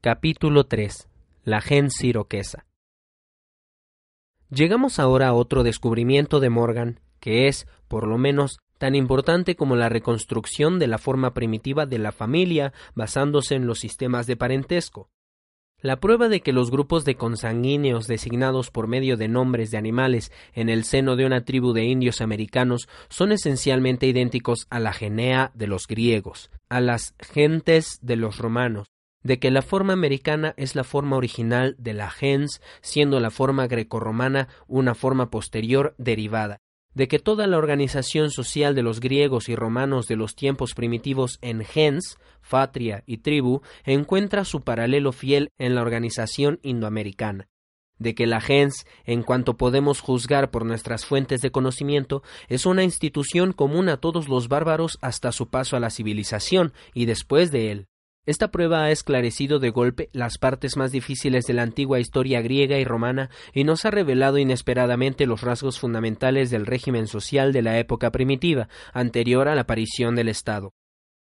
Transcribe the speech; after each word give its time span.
Capítulo 0.00 0.64
3. 0.64 1.08
La 1.42 1.60
gen 1.60 1.90
siroquesa. 1.90 2.66
Llegamos 4.48 5.00
ahora 5.00 5.26
a 5.26 5.32
otro 5.32 5.64
descubrimiento 5.64 6.38
de 6.38 6.50
Morgan, 6.50 7.00
que 7.18 7.48
es, 7.48 7.66
por 7.88 8.06
lo 8.06 8.16
menos, 8.16 8.60
tan 8.78 8.94
importante 8.94 9.56
como 9.56 9.74
la 9.74 9.88
reconstrucción 9.88 10.78
de 10.78 10.86
la 10.86 10.98
forma 10.98 11.34
primitiva 11.34 11.84
de 11.84 11.98
la 11.98 12.12
familia 12.12 12.72
basándose 12.94 13.56
en 13.56 13.66
los 13.66 13.80
sistemas 13.80 14.28
de 14.28 14.36
parentesco. 14.36 15.10
La 15.80 15.98
prueba 15.98 16.28
de 16.28 16.42
que 16.42 16.52
los 16.52 16.70
grupos 16.70 17.04
de 17.04 17.16
consanguíneos 17.16 18.06
designados 18.06 18.70
por 18.70 18.86
medio 18.86 19.16
de 19.16 19.26
nombres 19.26 19.72
de 19.72 19.78
animales 19.78 20.30
en 20.52 20.68
el 20.68 20.84
seno 20.84 21.16
de 21.16 21.26
una 21.26 21.44
tribu 21.44 21.72
de 21.72 21.86
indios 21.86 22.20
americanos 22.20 22.88
son 23.08 23.32
esencialmente 23.32 24.06
idénticos 24.06 24.68
a 24.70 24.78
la 24.78 24.92
genea 24.92 25.50
de 25.54 25.66
los 25.66 25.88
griegos, 25.88 26.52
a 26.68 26.80
las 26.80 27.16
gentes 27.18 27.98
de 28.00 28.14
los 28.14 28.38
romanos, 28.38 28.86
de 29.22 29.38
que 29.38 29.50
la 29.50 29.62
forma 29.62 29.92
americana 29.92 30.54
es 30.56 30.74
la 30.74 30.84
forma 30.84 31.16
original 31.16 31.74
de 31.78 31.94
la 31.94 32.10
gens, 32.10 32.60
siendo 32.80 33.20
la 33.20 33.30
forma 33.30 33.66
grecorromana 33.66 34.48
una 34.66 34.94
forma 34.94 35.30
posterior 35.30 35.94
derivada, 35.98 36.60
de 36.94 37.08
que 37.08 37.18
toda 37.18 37.46
la 37.46 37.58
organización 37.58 38.30
social 38.30 38.74
de 38.74 38.82
los 38.82 39.00
griegos 39.00 39.48
y 39.48 39.56
romanos 39.56 40.08
de 40.08 40.16
los 40.16 40.34
tiempos 40.34 40.74
primitivos 40.74 41.38
en 41.42 41.64
gens, 41.64 42.18
patria 42.48 43.02
y 43.06 43.18
tribu 43.18 43.60
encuentra 43.84 44.44
su 44.44 44.62
paralelo 44.62 45.12
fiel 45.12 45.52
en 45.58 45.74
la 45.74 45.82
organización 45.82 46.60
indoamericana 46.62 47.48
de 47.98 48.14
que 48.14 48.26
la 48.26 48.40
gens, 48.40 48.86
en 49.04 49.22
cuanto 49.22 49.56
podemos 49.56 50.00
juzgar 50.00 50.50
por 50.50 50.64
nuestras 50.64 51.04
fuentes 51.04 51.40
de 51.40 51.50
conocimiento, 51.50 52.22
es 52.48 52.66
una 52.66 52.84
institución 52.84 53.52
común 53.52 53.88
a 53.88 53.98
todos 53.98 54.28
los 54.28 54.48
bárbaros 54.48 54.98
hasta 55.00 55.32
su 55.32 55.48
paso 55.48 55.76
a 55.76 55.80
la 55.80 55.90
civilización 55.90 56.72
y 56.94 57.06
después 57.06 57.50
de 57.50 57.72
él. 57.72 57.88
Esta 58.28 58.50
prueba 58.50 58.84
ha 58.84 58.90
esclarecido 58.90 59.58
de 59.58 59.70
golpe 59.70 60.10
las 60.12 60.36
partes 60.36 60.76
más 60.76 60.92
difíciles 60.92 61.46
de 61.46 61.54
la 61.54 61.62
antigua 61.62 61.98
historia 61.98 62.42
griega 62.42 62.76
y 62.76 62.84
romana 62.84 63.30
y 63.54 63.64
nos 63.64 63.86
ha 63.86 63.90
revelado 63.90 64.36
inesperadamente 64.36 65.24
los 65.24 65.40
rasgos 65.40 65.80
fundamentales 65.80 66.50
del 66.50 66.66
régimen 66.66 67.06
social 67.06 67.54
de 67.54 67.62
la 67.62 67.78
época 67.78 68.12
primitiva, 68.12 68.68
anterior 68.92 69.48
a 69.48 69.54
la 69.54 69.62
aparición 69.62 70.14
del 70.14 70.28
Estado. 70.28 70.74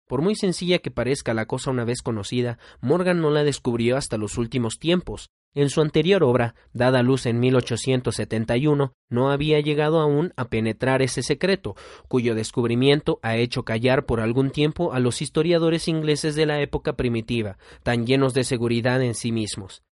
Por 0.09 0.23
muy 0.23 0.33
sencilla 0.33 0.79
que 0.79 0.89
parezca 0.89 1.35
la 1.35 1.45
cosa 1.45 1.69
una 1.69 1.85
vez 1.85 2.01
conocida, 2.01 2.57
Morgan 2.81 3.21
no 3.21 3.29
la 3.29 3.43
descubrió 3.43 3.95
hasta 3.95 4.17
los 4.17 4.39
últimos 4.39 4.79
tiempos, 4.79 5.29
en 5.53 5.69
su 5.69 5.81
anterior 5.81 6.23
obra, 6.23 6.55
dada 6.73 6.99
a 6.99 7.03
luz 7.03 7.27
en 7.27 7.39
1871, 7.39 8.93
no 9.09 9.31
había 9.31 9.59
llegado 9.59 9.99
aún 9.99 10.33
a 10.35 10.45
penetrar 10.45 11.03
ese 11.03 11.21
secreto, 11.21 11.75
cuyo 12.07 12.33
descubrimiento 12.33 13.19
ha 13.21 13.37
hecho 13.37 13.63
callar 13.63 14.07
por 14.07 14.19
algún 14.19 14.49
tiempo 14.49 14.93
a 14.93 14.99
los 14.99 15.21
historiadores 15.21 15.87
ingleses 15.87 16.33
de 16.33 16.47
la 16.47 16.59
época 16.59 16.93
primitiva, 16.93 17.59
tan 17.83 18.07
llenos 18.07 18.33
de 18.33 18.45
seguridad 18.45 19.03
en 19.03 19.13
sí 19.13 19.31
mismos. 19.31 19.83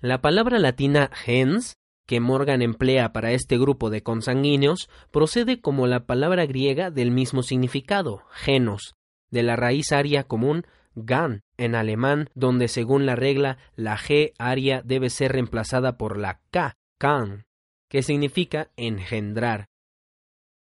La 0.00 0.22
palabra 0.22 0.58
latina 0.58 1.10
gens, 1.12 1.76
que 2.06 2.20
Morgan 2.20 2.62
emplea 2.62 3.12
para 3.12 3.32
este 3.32 3.58
grupo 3.58 3.90
de 3.90 4.02
consanguíneos, 4.02 4.88
procede 5.10 5.60
como 5.60 5.86
la 5.86 6.06
palabra 6.06 6.46
griega 6.46 6.90
del 6.90 7.10
mismo 7.10 7.42
significado, 7.42 8.22
genos, 8.30 8.94
de 9.30 9.42
la 9.42 9.56
raíz 9.56 9.92
aria 9.92 10.24
común 10.24 10.64
gan 10.94 11.42
en 11.56 11.74
alemán, 11.74 12.30
donde 12.34 12.68
según 12.68 13.06
la 13.06 13.16
regla 13.16 13.58
la 13.76 13.96
G 13.96 14.32
aria 14.38 14.82
debe 14.84 15.10
ser 15.10 15.32
reemplazada 15.32 15.96
por 15.96 16.18
la 16.18 16.40
K, 16.50 16.76
kan, 16.98 17.46
que 17.88 18.02
significa 18.02 18.70
engendrar. 18.76 19.68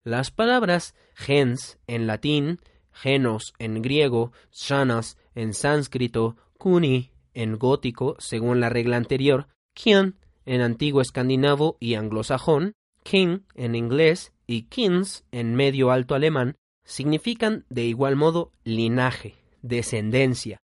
Las 0.03 0.31
palabras 0.31 0.93
gens 1.15 1.79
en 1.87 2.07
latín, 2.07 2.59
genos 2.91 3.53
en 3.59 3.81
griego, 3.81 4.31
shanas 4.51 5.17
en 5.33 5.53
sánscrito, 5.53 6.37
kuni 6.57 7.11
en 7.33 7.57
gótico, 7.57 8.15
según 8.19 8.59
la 8.59 8.69
regla 8.69 8.97
anterior, 8.97 9.47
kian 9.73 10.15
en 10.45 10.61
antiguo 10.61 11.01
escandinavo 11.01 11.77
y 11.79 11.95
anglosajón, 11.95 12.73
king 13.03 13.39
en 13.55 13.75
inglés 13.75 14.33
y 14.47 14.63
kins 14.63 15.25
en 15.31 15.55
medio 15.55 15.91
alto 15.91 16.15
alemán, 16.15 16.55
significan 16.85 17.65
de 17.69 17.83
igual 17.83 18.15
modo 18.15 18.51
linaje 18.63 19.35
descendencia. 19.61 20.61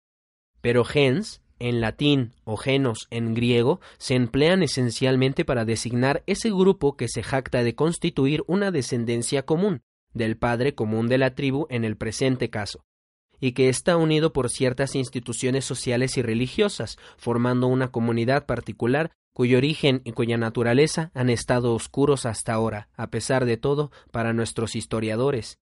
Pero 0.60 0.84
gens, 0.84 1.40
en 1.58 1.80
latín 1.80 2.32
o 2.44 2.56
genos 2.56 3.06
en 3.10 3.34
griego, 3.34 3.80
se 3.98 4.14
emplean 4.14 4.62
esencialmente 4.62 5.44
para 5.44 5.64
designar 5.64 6.22
ese 6.26 6.50
grupo 6.50 6.96
que 6.96 7.08
se 7.08 7.22
jacta 7.22 7.62
de 7.62 7.74
constituir 7.74 8.44
una 8.46 8.70
descendencia 8.70 9.44
común, 9.44 9.82
del 10.12 10.36
padre 10.36 10.74
común 10.74 11.08
de 11.08 11.18
la 11.18 11.34
tribu 11.34 11.66
en 11.70 11.84
el 11.84 11.96
presente 11.96 12.50
caso, 12.50 12.84
y 13.40 13.52
que 13.52 13.68
está 13.68 13.96
unido 13.96 14.32
por 14.32 14.50
ciertas 14.50 14.94
instituciones 14.94 15.64
sociales 15.64 16.16
y 16.16 16.22
religiosas, 16.22 16.98
formando 17.16 17.68
una 17.68 17.90
comunidad 17.90 18.46
particular 18.46 19.12
cuyo 19.32 19.58
origen 19.58 20.00
y 20.04 20.12
cuya 20.12 20.36
naturaleza 20.36 21.12
han 21.14 21.30
estado 21.30 21.72
oscuros 21.72 22.26
hasta 22.26 22.52
ahora, 22.52 22.88
a 22.96 23.10
pesar 23.10 23.44
de 23.44 23.56
todo, 23.56 23.92
para 24.10 24.32
nuestros 24.32 24.74
historiadores, 24.74 25.58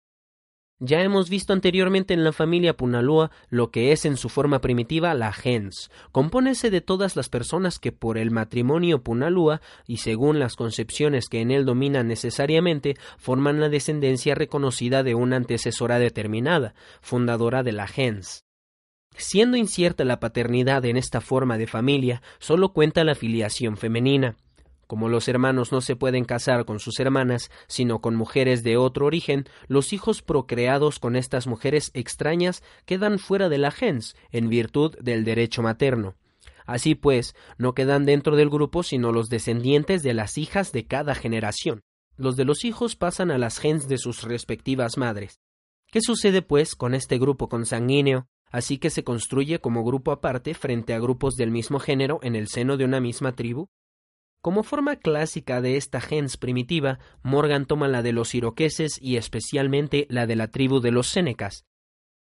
ya 0.78 1.02
hemos 1.02 1.30
visto 1.30 1.52
anteriormente 1.52 2.12
en 2.12 2.22
la 2.22 2.32
familia 2.32 2.76
Punalua 2.76 3.30
lo 3.48 3.70
que 3.70 3.92
es 3.92 4.04
en 4.04 4.16
su 4.16 4.28
forma 4.28 4.60
primitiva 4.60 5.14
la 5.14 5.32
gens. 5.32 5.90
Compónese 6.12 6.70
de 6.70 6.82
todas 6.82 7.16
las 7.16 7.28
personas 7.28 7.78
que 7.78 7.92
por 7.92 8.18
el 8.18 8.30
matrimonio 8.30 9.02
Punalua 9.02 9.62
y 9.86 9.98
según 9.98 10.38
las 10.38 10.54
concepciones 10.54 11.28
que 11.28 11.40
en 11.40 11.50
él 11.50 11.64
dominan 11.64 12.08
necesariamente 12.08 12.96
forman 13.16 13.60
la 13.60 13.68
descendencia 13.68 14.34
reconocida 14.34 15.02
de 15.02 15.14
una 15.14 15.36
antecesora 15.36 15.98
determinada, 15.98 16.74
fundadora 17.00 17.62
de 17.62 17.72
la 17.72 17.86
gens. 17.86 18.44
Siendo 19.16 19.56
incierta 19.56 20.04
la 20.04 20.20
paternidad 20.20 20.84
en 20.84 20.98
esta 20.98 21.22
forma 21.22 21.56
de 21.56 21.66
familia, 21.66 22.22
solo 22.38 22.74
cuenta 22.74 23.02
la 23.02 23.14
filiación 23.14 23.78
femenina. 23.78 24.36
Como 24.86 25.08
los 25.08 25.26
hermanos 25.26 25.72
no 25.72 25.80
se 25.80 25.96
pueden 25.96 26.24
casar 26.24 26.64
con 26.64 26.78
sus 26.78 27.00
hermanas, 27.00 27.50
sino 27.66 28.00
con 28.00 28.14
mujeres 28.14 28.62
de 28.62 28.76
otro 28.76 29.06
origen, 29.06 29.44
los 29.66 29.92
hijos 29.92 30.22
procreados 30.22 31.00
con 31.00 31.16
estas 31.16 31.46
mujeres 31.46 31.90
extrañas 31.94 32.62
quedan 32.84 33.18
fuera 33.18 33.48
de 33.48 33.58
la 33.58 33.72
gens, 33.72 34.16
en 34.30 34.48
virtud 34.48 34.96
del 35.00 35.24
derecho 35.24 35.62
materno. 35.62 36.14
Así 36.66 36.94
pues, 36.94 37.34
no 37.58 37.74
quedan 37.74 38.06
dentro 38.06 38.36
del 38.36 38.50
grupo 38.50 38.82
sino 38.82 39.12
los 39.12 39.28
descendientes 39.28 40.02
de 40.02 40.14
las 40.14 40.38
hijas 40.38 40.72
de 40.72 40.86
cada 40.86 41.14
generación. 41.14 41.82
Los 42.16 42.36
de 42.36 42.44
los 42.44 42.64
hijos 42.64 42.96
pasan 42.96 43.30
a 43.30 43.38
las 43.38 43.58
gens 43.58 43.88
de 43.88 43.98
sus 43.98 44.22
respectivas 44.22 44.96
madres. 44.96 45.40
¿Qué 45.90 46.00
sucede, 46.00 46.42
pues, 46.42 46.74
con 46.74 46.94
este 46.94 47.18
grupo 47.18 47.48
consanguíneo? 47.48 48.26
Así 48.50 48.78
que 48.78 48.90
se 48.90 49.04
construye 49.04 49.60
como 49.60 49.84
grupo 49.84 50.12
aparte 50.12 50.54
frente 50.54 50.94
a 50.94 50.98
grupos 50.98 51.34
del 51.34 51.50
mismo 51.50 51.78
género 51.78 52.18
en 52.22 52.36
el 52.36 52.48
seno 52.48 52.76
de 52.76 52.84
una 52.84 53.00
misma 53.00 53.32
tribu. 53.32 53.68
Como 54.46 54.62
forma 54.62 54.94
clásica 54.94 55.60
de 55.60 55.76
esta 55.76 56.00
gens 56.00 56.36
primitiva, 56.36 57.00
Morgan 57.24 57.66
toma 57.66 57.88
la 57.88 58.02
de 58.02 58.12
los 58.12 58.32
iroqueses 58.32 58.96
y 59.02 59.16
especialmente 59.16 60.06
la 60.08 60.28
de 60.28 60.36
la 60.36 60.52
tribu 60.52 60.78
de 60.78 60.92
los 60.92 61.08
Sénecas. 61.08 61.66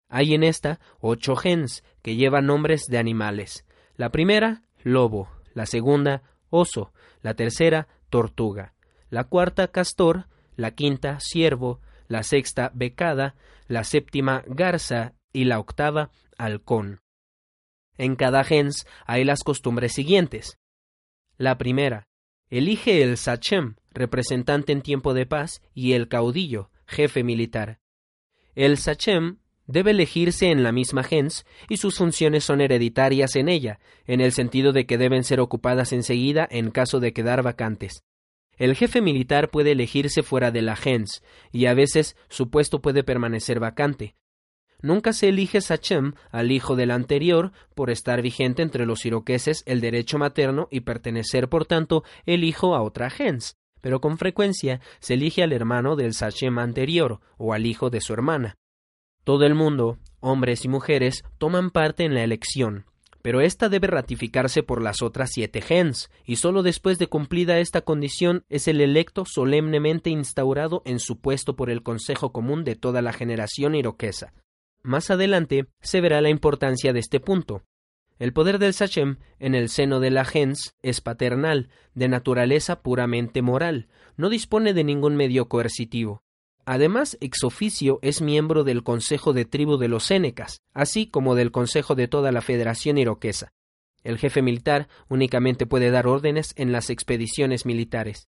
Hay 0.10 0.34
en 0.34 0.44
esta 0.44 0.80
ocho 1.00 1.36
gens 1.36 1.84
que 2.02 2.16
llevan 2.16 2.48
nombres 2.48 2.86
de 2.88 2.98
animales. 2.98 3.68
La 3.98 4.10
primera, 4.10 4.64
lobo, 4.81 5.30
la 5.54 5.68
segunda, 5.68 6.24
oso, 6.50 6.92
la 7.22 7.36
tercera, 7.36 7.88
tortuga, 8.10 8.74
la 9.12 9.25
cuarta, 9.25 9.68
castor, 9.68 10.25
la 10.56 10.72
quinta, 10.72 11.20
ciervo, 11.20 11.81
la 12.08 12.24
sexta, 12.24 12.72
becada, 12.74 13.36
la 13.68 13.84
séptima, 13.84 14.44
garza 14.48 15.13
y 15.34 15.44
la 15.44 15.60
octava, 15.60 16.10
halcón. 16.40 17.00
En 17.96 18.16
cada 18.16 18.44
gens 18.44 18.88
hay 19.06 19.24
las 19.24 19.44
costumbres 19.44 19.94
siguientes. 19.94 20.58
La 21.38 21.57
primera, 21.57 22.07
elige 22.50 23.04
el 23.04 23.18
sachem, 23.18 23.75
representante 23.92 24.72
en 24.72 24.81
tiempo 24.81 25.13
de 25.13 25.25
paz, 25.28 25.62
y 25.74 25.94
el 25.94 26.07
caudillo, 26.07 26.72
jefe 26.88 27.24
militar. 27.24 27.80
El 28.56 28.78
sachem 28.78 29.38
debe 29.68 29.92
elegirse 29.92 30.50
en 30.50 30.63
la 30.63 30.72
misma 30.72 31.04
gens 31.04 31.45
y 31.69 31.78
sus 31.78 31.98
funciones 31.98 32.44
son 32.44 32.62
hereditarias 32.62 33.36
en 33.36 33.50
ella, 33.50 33.80
en 34.06 34.19
el 34.22 34.31
sentido 34.31 34.72
de 34.72 34.88
que 34.88 34.98
deben 34.98 35.24
ser 35.24 35.39
ocupadas 35.39 35.94
enseguida 35.94 36.48
en 36.50 36.72
caso 36.72 37.00
de 37.00 37.13
quedar 37.13 37.44
vacantes. 37.44 38.04
El 38.57 38.75
jefe 38.75 39.01
militar 39.01 39.51
puede 39.51 39.74
elegirse 39.74 40.24
fuera 40.24 40.50
de 40.50 40.63
la 40.63 40.75
gens, 40.75 41.22
y 41.51 41.68
a 41.68 41.75
veces 41.75 42.18
su 42.30 42.50
puesto 42.50 42.81
puede 42.81 43.04
permanecer 43.04 43.60
vacante. 43.60 44.16
Nunca 44.81 45.12
se 45.12 45.29
elige 45.29 45.62
Sachem 45.62 46.13
al 46.29 46.51
hijo 46.51 46.75
del 46.75 46.91
anterior 46.91 47.51
por 47.74 47.89
estar 47.89 48.21
vigente 48.21 48.62
entre 48.62 48.85
los 48.85 49.06
iroqueses 49.06 49.63
el 49.65 49.81
derecho 49.81 50.19
materno 50.19 50.68
y 50.69 50.81
pertenecer, 50.81 51.50
por 51.50 51.65
tanto, 51.65 52.03
el 52.25 52.44
hijo 52.44 52.75
a 52.75 52.83
otra 52.83 53.09
gens, 53.09 53.57
pero 53.81 54.01
con 54.01 54.18
frecuencia 54.18 54.79
se 55.00 55.15
elige 55.15 55.41
al 55.41 55.51
hermano 55.51 55.95
del 55.95 56.13
Sachem 56.13 56.59
anterior 56.59 57.21
o 57.38 57.53
al 57.53 57.65
hijo 57.65 57.89
de 57.89 58.01
su 58.01 58.13
hermana. 58.13 58.56
Todo 59.24 59.45
el 59.45 59.56
mundo, 59.56 59.97
hombres 60.19 60.63
y 60.63 60.68
mujeres, 60.68 61.24
toman 61.39 61.71
parte 61.71 62.06
en 62.06 62.13
la 62.13 62.24
elección, 62.24 62.85
pero 63.24 63.41
ésta 63.41 63.69
debe 63.69 63.88
ratificarse 63.88 64.62
por 64.62 64.81
las 64.81 65.01
otras 65.01 65.31
siete 65.33 65.62
gens, 65.62 66.09
y 66.24 66.38
sólo 66.38 66.63
después 66.63 67.00
de 67.00 67.07
cumplida 67.07 67.59
esta 67.59 67.81
condición 67.81 68.45
es 68.47 68.68
el 68.68 68.79
electo 68.79 69.25
solemnemente 69.25 70.12
instaurado 70.12 70.83
en 70.85 71.00
su 71.00 71.19
puesto 71.19 71.56
por 71.56 71.69
el 71.71 71.81
Consejo 71.81 72.31
Común 72.31 72.63
de 72.63 72.75
toda 72.75 73.01
la 73.01 73.12
generación 73.12 73.74
iroquesa. 73.74 74.33
Más 74.88 75.10
adelante 75.10 75.68
se 75.81 76.00
verá 76.00 76.22
la 76.22 76.30
importancia 76.30 76.94
de 76.94 77.01
este 77.01 77.19
punto. 77.19 77.66
El 78.19 78.31
poder 78.31 78.57
del 78.57 78.74
Sachem 78.74 79.18
en 79.38 79.54
el 79.54 79.68
seno 79.68 80.00
de 80.00 80.12
la 80.12 80.24
gens 80.24 80.78
es 80.81 81.01
paternal, 81.01 81.68
de 81.94 82.07
naturaleza 82.07 82.81
puramente 82.81 83.42
moral, 83.42 83.89
no 84.16 84.30
dispone 84.30 84.74
de 84.74 84.86
ningún 84.86 85.18
medio 85.18 85.50
coercitivo. 85.50 86.24
Además, 86.63 87.18
ex 87.19 87.44
oficio 87.44 88.00
es 88.01 88.22
miembro 88.22 88.63
del 88.63 88.81
Consejo 88.81 89.34
de 89.34 89.44
Tribu 89.44 89.75
de 89.75 89.89
los 89.89 90.06
Sénecas, 90.06 90.62
así 90.74 91.06
como 91.06 91.36
del 91.36 91.51
Consejo 91.51 91.94
de 91.94 92.07
toda 92.07 92.31
la 92.31 92.39
Federación 92.39 92.98
Iroquesa. 92.98 93.51
El 94.06 94.18
jefe 94.18 94.42
militar 94.42 94.88
únicamente 95.10 95.66
puede 95.66 95.92
dar 95.92 96.07
órdenes 96.07 96.54
en 96.56 96.72
las 96.72 96.89
expediciones 96.89 97.66
militares. 97.66 98.30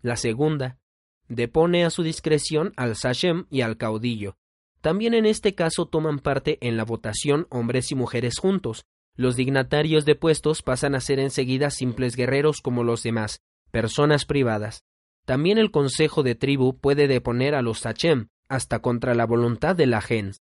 La 0.00 0.14
segunda, 0.14 0.78
depone 1.26 1.84
a 1.84 1.90
su 1.90 2.04
discreción 2.04 2.72
al 2.76 2.94
Sachem 2.94 3.46
y 3.50 3.62
al 3.62 3.76
caudillo, 3.76 4.36
también 4.84 5.14
en 5.14 5.24
este 5.24 5.54
caso 5.54 5.86
toman 5.86 6.18
parte 6.18 6.58
en 6.60 6.76
la 6.76 6.84
votación 6.84 7.46
hombres 7.48 7.90
y 7.90 7.94
mujeres 7.94 8.38
juntos. 8.38 8.84
Los 9.16 9.34
dignatarios 9.34 10.04
de 10.04 10.14
puestos 10.14 10.60
pasan 10.60 10.94
a 10.94 11.00
ser 11.00 11.20
enseguida 11.20 11.70
simples 11.70 12.16
guerreros 12.16 12.60
como 12.60 12.84
los 12.84 13.02
demás, 13.02 13.40
personas 13.70 14.26
privadas. 14.26 14.84
También 15.24 15.56
el 15.56 15.70
consejo 15.70 16.22
de 16.22 16.34
tribu 16.34 16.78
puede 16.78 17.08
deponer 17.08 17.54
a 17.54 17.62
los 17.62 17.78
sachem, 17.78 18.28
hasta 18.46 18.80
contra 18.80 19.14
la 19.14 19.24
voluntad 19.24 19.74
de 19.74 19.86
la 19.86 20.02
gens. 20.02 20.42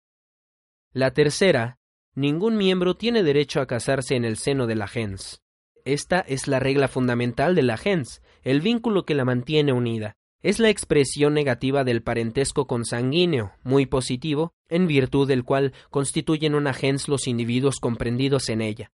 La 0.94 1.16
tercera, 1.16 1.80
ningún 2.14 2.58
miembro 2.58 2.96
tiene 2.96 3.24
derecho 3.24 3.60
a 3.60 3.66
casarse 3.66 4.16
en 4.16 4.24
el 4.24 4.38
seno 4.38 4.68
de 4.68 4.76
la 4.76 4.88
gens. 4.88 5.42
Esta 5.84 6.20
es 6.20 6.48
la 6.48 6.60
regla 6.60 6.88
fundamental 6.88 7.56
de 7.56 7.64
la 7.64 7.78
gens, 7.78 8.22
el 8.44 8.62
vínculo 8.62 9.04
que 9.04 9.16
la 9.16 9.26
mantiene 9.26 9.74
unida 9.74 10.16
es 10.42 10.60
la 10.60 10.70
expresión 10.70 11.34
negativa 11.34 11.84
del 11.84 12.04
parentesco 12.04 12.68
consanguíneo, 12.68 13.54
muy 13.64 13.86
positivo, 13.86 14.54
en 14.70 14.88
virtud 14.88 15.28
del 15.28 15.44
cual 15.44 15.74
constituyen 15.90 16.56
una 16.56 16.74
gens 16.74 17.08
los 17.08 17.28
individuos 17.28 17.80
comprendidos 17.80 18.50
en 18.50 18.62
ella. 18.62 18.92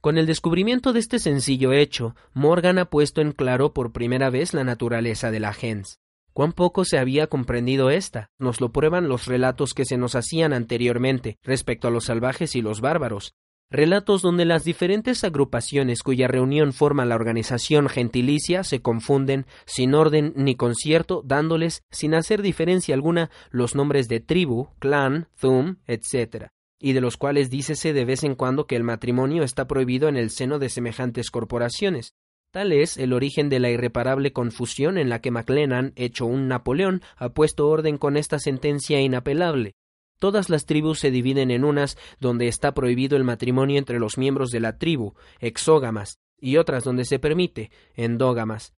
Con 0.00 0.16
el 0.16 0.26
descubrimiento 0.26 0.92
de 0.92 1.00
este 1.00 1.18
sencillo 1.18 1.72
hecho, 1.72 2.14
Morgan 2.32 2.78
ha 2.78 2.86
puesto 2.86 3.20
en 3.20 3.32
claro 3.32 3.74
por 3.74 3.92
primera 3.92 4.30
vez 4.30 4.54
la 4.54 4.64
naturaleza 4.64 5.30
de 5.30 5.40
la 5.40 5.52
gens. 5.52 5.98
Cuán 6.32 6.52
poco 6.52 6.84
se 6.84 6.98
había 6.98 7.26
comprendido 7.26 7.90
esta, 7.90 8.30
nos 8.38 8.60
lo 8.60 8.72
prueban 8.72 9.08
los 9.08 9.26
relatos 9.26 9.74
que 9.74 9.84
se 9.84 9.98
nos 9.98 10.14
hacían 10.14 10.52
anteriormente 10.52 11.38
respecto 11.42 11.88
a 11.88 11.90
los 11.90 12.04
salvajes 12.04 12.54
y 12.54 12.62
los 12.62 12.80
bárbaros, 12.80 13.34
relatos 13.70 14.20
donde 14.22 14.44
las 14.44 14.64
diferentes 14.64 15.22
agrupaciones 15.24 16.02
cuya 16.02 16.26
reunión 16.26 16.72
forma 16.72 17.04
la 17.04 17.14
organización 17.14 17.88
gentilicia 17.88 18.64
se 18.64 18.82
confunden 18.82 19.46
sin 19.64 19.94
orden 19.94 20.32
ni 20.36 20.56
concierto, 20.56 21.22
dándoles, 21.24 21.82
sin 21.90 22.14
hacer 22.14 22.42
diferencia 22.42 22.94
alguna, 22.94 23.30
los 23.50 23.74
nombres 23.74 24.08
de 24.08 24.20
tribu, 24.20 24.68
clan, 24.78 25.28
zum, 25.36 25.76
etc., 25.86 26.48
y 26.82 26.94
de 26.94 27.00
los 27.00 27.16
cuales 27.16 27.50
dícese 27.50 27.92
de 27.92 28.04
vez 28.06 28.24
en 28.24 28.34
cuando 28.34 28.66
que 28.66 28.74
el 28.74 28.84
matrimonio 28.84 29.42
está 29.42 29.66
prohibido 29.66 30.08
en 30.08 30.16
el 30.16 30.30
seno 30.30 30.58
de 30.58 30.70
semejantes 30.70 31.30
corporaciones. 31.30 32.14
Tal 32.52 32.72
es 32.72 32.96
el 32.96 33.12
origen 33.12 33.48
de 33.48 33.60
la 33.60 33.70
irreparable 33.70 34.32
confusión 34.32 34.98
en 34.98 35.08
la 35.08 35.20
que 35.20 35.30
MacLennan, 35.30 35.92
hecho 35.94 36.26
un 36.26 36.48
Napoleón, 36.48 37.02
ha 37.16 37.28
puesto 37.28 37.68
orden 37.68 37.96
con 37.96 38.16
esta 38.16 38.40
sentencia 38.40 39.00
inapelable. 39.00 39.74
Todas 40.20 40.50
las 40.50 40.66
tribus 40.66 41.00
se 41.00 41.10
dividen 41.10 41.50
en 41.50 41.64
unas 41.64 41.96
donde 42.20 42.46
está 42.46 42.74
prohibido 42.74 43.16
el 43.16 43.24
matrimonio 43.24 43.78
entre 43.78 43.98
los 43.98 44.18
miembros 44.18 44.50
de 44.50 44.60
la 44.60 44.76
tribu, 44.76 45.14
exógamas, 45.40 46.20
y 46.38 46.58
otras 46.58 46.84
donde 46.84 47.06
se 47.06 47.18
permite, 47.18 47.70
endógamas. 47.94 48.74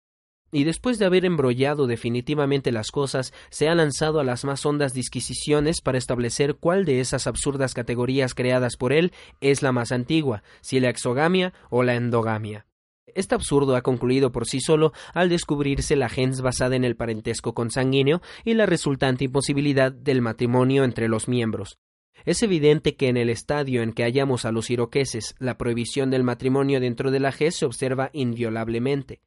Y 0.53 0.63
después 0.63 1.01
de 1.01 1.07
haber 1.07 1.25
embrollado 1.25 1.89
definitivamente 1.89 2.71
las 2.71 2.93
cosas, 2.93 3.33
se 3.51 3.69
ha 3.69 3.75
lanzado 3.75 4.21
a 4.21 4.25
las 4.25 4.45
más 4.45 4.65
hondas 4.65 4.95
disquisiciones 4.95 5.81
para 5.81 5.99
establecer 5.99 6.55
cuál 6.55 6.85
de 6.85 7.01
esas 7.01 7.27
absurdas 7.27 7.75
categorías 7.75 8.35
creadas 8.35 8.77
por 8.77 8.93
él 8.93 9.13
es 9.41 9.63
la 9.63 9.73
más 9.73 9.91
antigua, 9.91 10.45
si 10.61 10.79
la 10.79 10.91
exogamia 10.91 11.53
o 11.71 11.83
la 11.83 11.97
endogamia. 11.97 12.67
Este 13.07 13.35
absurdo 13.35 13.77
ha 13.77 13.83
concluido 13.83 14.33
por 14.33 14.47
sí 14.47 14.61
solo 14.61 14.93
al 15.13 15.29
descubrirse 15.29 15.97
la 15.97 16.09
gens 16.09 16.41
basada 16.41 16.77
en 16.77 16.85
el 16.85 16.97
parentesco 16.97 17.53
consanguíneo 17.55 18.23
y 18.45 18.55
la 18.55 18.67
resultante 18.67 19.25
imposibilidad 19.25 19.93
del 19.93 20.23
matrimonio 20.23 20.85
entre 20.85 21.09
los 21.09 21.29
miembros. 21.29 21.79
Es 22.25 22.43
evidente 22.43 22.95
que 22.97 23.09
en 23.09 23.17
el 23.17 23.31
estadio 23.31 23.83
en 23.83 23.93
que 23.93 24.05
hallamos 24.05 24.45
a 24.45 24.53
los 24.53 24.71
iroqueses 24.71 25.35
la 25.39 25.59
prohibición 25.59 26.11
del 26.11 26.23
matrimonio 26.23 26.79
dentro 26.81 27.11
de 27.11 27.21
la 27.21 27.33
gens 27.33 27.57
se 27.57 27.67
observa 27.67 28.11
inviolablemente. 28.13 29.21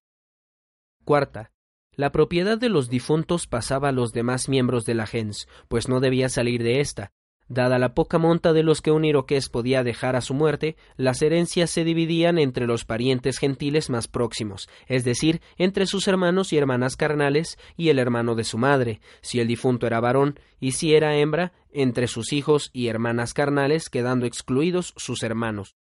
Cuarta. 1.04 1.52
La 1.92 2.12
propiedad 2.12 2.58
de 2.58 2.70
los 2.70 2.90
difuntos 2.90 3.48
pasaba 3.48 3.90
a 3.90 3.94
los 3.94 4.12
demás 4.12 4.50
miembros 4.50 4.86
de 4.86 4.96
la 4.96 5.08
gens, 5.08 5.48
pues 5.68 5.88
no 5.88 6.00
debía 6.00 6.30
salir 6.30 6.62
de 6.62 6.82
ésta, 6.82 7.14
Dada 7.48 7.78
la 7.78 7.94
poca 7.94 8.18
monta 8.18 8.54
de 8.54 8.64
los 8.64 8.82
que 8.82 8.90
un 8.90 9.06
iroqués 9.06 9.50
podía 9.50 9.84
dejar 9.84 10.16
a 10.16 10.22
su 10.22 10.34
muerte, 10.34 10.76
las 10.98 11.22
herencias 11.22 11.70
se 11.70 11.84
dividían 11.84 12.40
entre 12.40 12.66
los 12.66 12.86
parientes 12.86 13.38
gentiles 13.38 13.92
más 13.92 14.08
próximos, 14.08 14.68
es 14.88 15.04
decir, 15.04 15.42
entre 15.58 15.86
sus 15.86 16.08
hermanos 16.08 16.54
y 16.54 16.58
hermanas 16.58 16.96
carnales 16.96 17.60
y 17.78 17.90
el 17.90 18.00
hermano 18.00 18.34
de 18.34 18.46
su 18.46 18.58
madre, 18.58 19.00
si 19.22 19.40
el 19.40 19.48
difunto 19.48 19.86
era 19.86 20.00
varón, 20.00 20.40
y 20.60 20.72
si 20.72 20.96
era 20.96 21.18
hembra, 21.18 21.54
entre 21.72 22.08
sus 22.08 22.34
hijos 22.34 22.72
y 22.74 22.88
hermanas 22.88 23.36
carnales, 23.36 23.90
quedando 23.92 24.26
excluidos 24.26 24.96
sus 24.98 25.22
hermanos. 25.22 25.76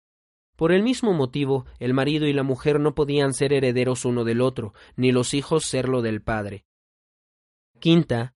Por 0.58 0.74
el 0.74 0.84
mismo 0.84 1.14
motivo, 1.14 1.66
el 1.80 1.94
marido 1.94 2.28
y 2.28 2.34
la 2.34 2.44
mujer 2.44 2.80
no 2.80 2.94
podían 2.94 3.34
ser 3.34 3.54
herederos 3.54 4.04
uno 4.04 4.26
del 4.26 4.42
otro, 4.42 4.74
ni 4.98 5.14
los 5.14 5.34
hijos 5.34 5.64
serlo 5.66 6.02
del 6.02 6.22
padre. 6.22 6.66
Quinta, 7.80 8.36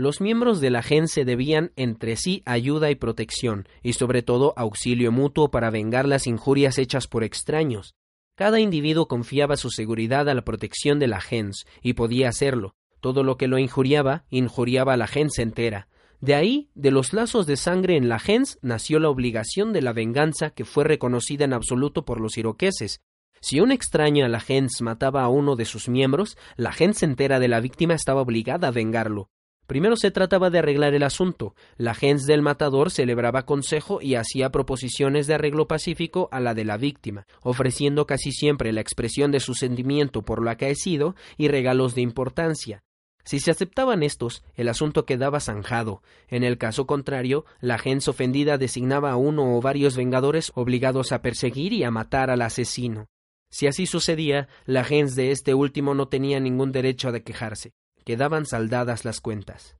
los 0.00 0.20
miembros 0.20 0.60
de 0.60 0.70
la 0.70 0.82
gen 0.82 1.08
se 1.08 1.24
debían 1.24 1.72
entre 1.76 2.16
sí 2.16 2.42
ayuda 2.46 2.90
y 2.90 2.94
protección, 2.94 3.68
y 3.82 3.92
sobre 3.92 4.22
todo 4.22 4.54
auxilio 4.56 5.12
mutuo 5.12 5.50
para 5.50 5.70
vengar 5.70 6.08
las 6.08 6.26
injurias 6.26 6.78
hechas 6.78 7.06
por 7.06 7.22
extraños. 7.22 7.94
Cada 8.34 8.60
individuo 8.60 9.08
confiaba 9.08 9.56
su 9.56 9.70
seguridad 9.70 10.28
a 10.28 10.34
la 10.34 10.42
protección 10.42 10.98
de 10.98 11.06
la 11.08 11.20
gens, 11.20 11.66
y 11.82 11.92
podía 11.92 12.30
hacerlo. 12.30 12.74
Todo 13.00 13.22
lo 13.22 13.36
que 13.36 13.46
lo 13.46 13.58
injuriaba, 13.58 14.24
injuriaba 14.30 14.94
a 14.94 14.96
la 14.96 15.06
gens 15.06 15.38
entera. 15.38 15.88
De 16.20 16.34
ahí, 16.34 16.70
de 16.74 16.90
los 16.90 17.12
lazos 17.12 17.46
de 17.46 17.56
sangre 17.56 17.96
en 17.96 18.08
la 18.08 18.18
gens, 18.18 18.58
nació 18.62 19.00
la 19.00 19.10
obligación 19.10 19.72
de 19.74 19.82
la 19.82 19.92
venganza 19.92 20.50
que 20.50 20.64
fue 20.64 20.84
reconocida 20.84 21.44
en 21.44 21.52
absoluto 21.52 22.04
por 22.04 22.20
los 22.20 22.38
iroqueses. 22.38 23.02
Si 23.42 23.60
un 23.60 23.72
extraño 23.72 24.24
a 24.24 24.28
la 24.28 24.40
gens 24.40 24.80
mataba 24.80 25.22
a 25.22 25.28
uno 25.28 25.56
de 25.56 25.64
sus 25.64 25.88
miembros, 25.88 26.38
la 26.56 26.72
gens 26.72 27.02
entera 27.02 27.38
de 27.38 27.48
la 27.48 27.60
víctima 27.60 27.94
estaba 27.94 28.22
obligada 28.22 28.68
a 28.68 28.70
vengarlo. 28.70 29.30
Primero 29.70 29.94
se 29.94 30.10
trataba 30.10 30.50
de 30.50 30.58
arreglar 30.58 30.94
el 30.94 31.04
asunto. 31.04 31.54
La 31.76 31.94
gens 31.94 32.26
del 32.26 32.42
matador 32.42 32.90
celebraba 32.90 33.46
consejo 33.46 34.02
y 34.02 34.16
hacía 34.16 34.50
proposiciones 34.50 35.28
de 35.28 35.34
arreglo 35.34 35.68
pacífico 35.68 36.28
a 36.32 36.40
la 36.40 36.54
de 36.54 36.64
la 36.64 36.76
víctima, 36.76 37.28
ofreciendo 37.40 38.04
casi 38.04 38.32
siempre 38.32 38.72
la 38.72 38.80
expresión 38.80 39.30
de 39.30 39.38
su 39.38 39.54
sentimiento 39.54 40.22
por 40.22 40.42
lo 40.42 40.50
acaecido 40.50 41.14
y 41.36 41.46
regalos 41.46 41.94
de 41.94 42.00
importancia. 42.00 42.82
Si 43.22 43.38
se 43.38 43.52
aceptaban 43.52 44.02
estos, 44.02 44.42
el 44.56 44.68
asunto 44.68 45.06
quedaba 45.06 45.38
zanjado. 45.38 46.02
En 46.26 46.42
el 46.42 46.58
caso 46.58 46.88
contrario, 46.88 47.44
la 47.60 47.78
gens 47.78 48.08
ofendida 48.08 48.58
designaba 48.58 49.12
a 49.12 49.16
uno 49.16 49.56
o 49.56 49.60
varios 49.60 49.96
vengadores 49.96 50.50
obligados 50.56 51.12
a 51.12 51.22
perseguir 51.22 51.72
y 51.74 51.84
a 51.84 51.92
matar 51.92 52.30
al 52.30 52.42
asesino. 52.42 53.06
Si 53.52 53.68
así 53.68 53.86
sucedía, 53.86 54.48
la 54.66 54.82
gens 54.82 55.14
de 55.14 55.30
este 55.30 55.54
último 55.54 55.94
no 55.94 56.08
tenía 56.08 56.40
ningún 56.40 56.72
derecho 56.72 57.10
a 57.10 57.20
quejarse 57.20 57.70
quedaban 58.04 58.46
saldadas 58.46 59.04
las 59.04 59.20
cuentas. 59.20 59.76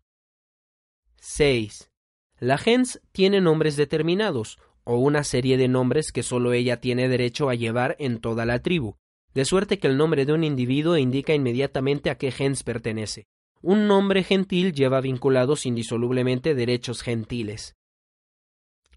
6. 1.17 1.91
La 2.39 2.57
gens 2.57 3.01
tiene 3.13 3.41
nombres 3.41 3.77
determinados, 3.77 4.59
o 4.85 4.97
una 4.97 5.25
serie 5.25 5.57
de 5.57 5.69
nombres 5.69 6.13
que 6.13 6.23
sólo 6.23 6.53
ella 6.53 6.81
tiene 6.81 7.09
derecho 7.09 7.51
a 7.51 7.55
llevar 7.55 7.97
en 7.99 8.21
toda 8.21 8.47
la 8.47 8.61
tribu, 8.61 8.97
de 9.35 9.45
suerte 9.45 9.79
que 9.79 9.87
el 9.87 9.97
nombre 9.97 10.25
de 10.25 10.33
un 10.33 10.45
individuo 10.45 10.97
indica 10.97 11.35
inmediatamente 11.35 12.11
a 12.11 12.17
qué 12.17 12.31
gens 12.31 12.63
pertenece. 12.63 13.27
Un 13.63 13.87
nombre 13.87 14.25
gentil 14.25 14.73
lleva 14.73 15.01
vinculados 15.01 15.67
indisolublemente 15.67 16.55
derechos 16.55 17.03
gentiles. 17.03 17.77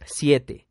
7. 0.06 0.68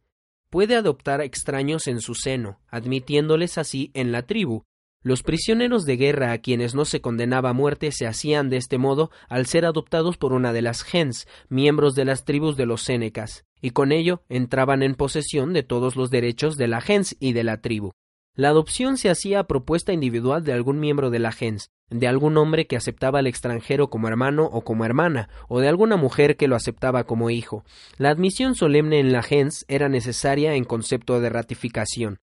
Puede 0.51 0.77
adoptar 0.77 1.21
extraños 1.21 1.87
en 1.87 2.01
su 2.01 2.15
seno, 2.15 2.61
admitiéndoles 2.69 3.59
así 3.59 3.91
en 3.95 4.13
la 4.13 4.23
tribu, 4.23 4.65
Los 5.05 5.25
prisioneros 5.25 5.85
de 5.85 5.97
guerra 5.97 6.31
a 6.31 6.39
quienes 6.39 6.77
no 6.77 6.85
se 6.85 7.01
condenaba 7.01 7.51
a 7.51 7.55
muerte 7.55 7.91
se 7.91 8.07
hacían 8.07 8.49
de 8.51 8.57
este 8.57 8.79
modo 8.79 9.11
al 9.29 9.47
ser 9.47 9.65
adoptados 9.65 10.17
por 10.17 10.33
una 10.33 10.53
de 10.53 10.63
las 10.63 10.85
gens, 10.85 11.27
miembros 11.49 11.97
de 11.97 12.05
las 12.05 12.25
tribus 12.25 12.57
de 12.57 12.67
los 12.67 12.83
Sénecas, 12.83 13.45
y 13.61 13.71
con 13.71 13.91
ello 13.91 14.23
entraban 14.29 14.83
en 14.85 14.95
posesión 14.95 15.53
de 15.53 15.65
todos 15.65 15.97
los 15.97 16.11
derechos 16.11 16.57
de 16.57 16.69
la 16.69 16.81
gens 16.81 17.17
y 17.19 17.33
de 17.33 17.43
la 17.43 17.61
tribu. 17.61 17.91
La 18.35 18.49
adopción 18.49 18.97
se 18.97 19.11
hacía 19.11 19.41
a 19.41 19.47
propuesta 19.47 19.93
individual 19.93 20.45
de 20.45 20.53
algún 20.53 20.79
miembro 20.79 21.11
de 21.11 21.19
la 21.19 21.33
gens, 21.33 21.71
de 21.91 22.07
algún 22.07 22.39
hombre 22.39 22.67
que 22.67 22.77
aceptaba 22.77 23.19
al 23.19 23.27
extranjero 23.27 23.91
como 23.91 24.09
hermano 24.09 24.45
o 24.45 24.63
como 24.63 24.85
hermana, 24.85 25.29
o 25.49 25.59
de 25.61 25.69
alguna 25.69 25.97
mujer 25.97 26.37
que 26.37 26.49
lo 26.49 26.57
aceptaba 26.57 27.05
como 27.05 27.29
hijo. 27.29 27.65
La 27.99 28.11
admisión 28.11 28.55
solemne 28.55 29.01
en 29.01 29.13
la 29.13 29.23
gens 29.23 29.65
era 29.69 29.89
necesaria 29.89 30.55
en 30.55 30.65
concepto 30.65 31.21
de 31.21 31.29
ratificación. 31.29 32.21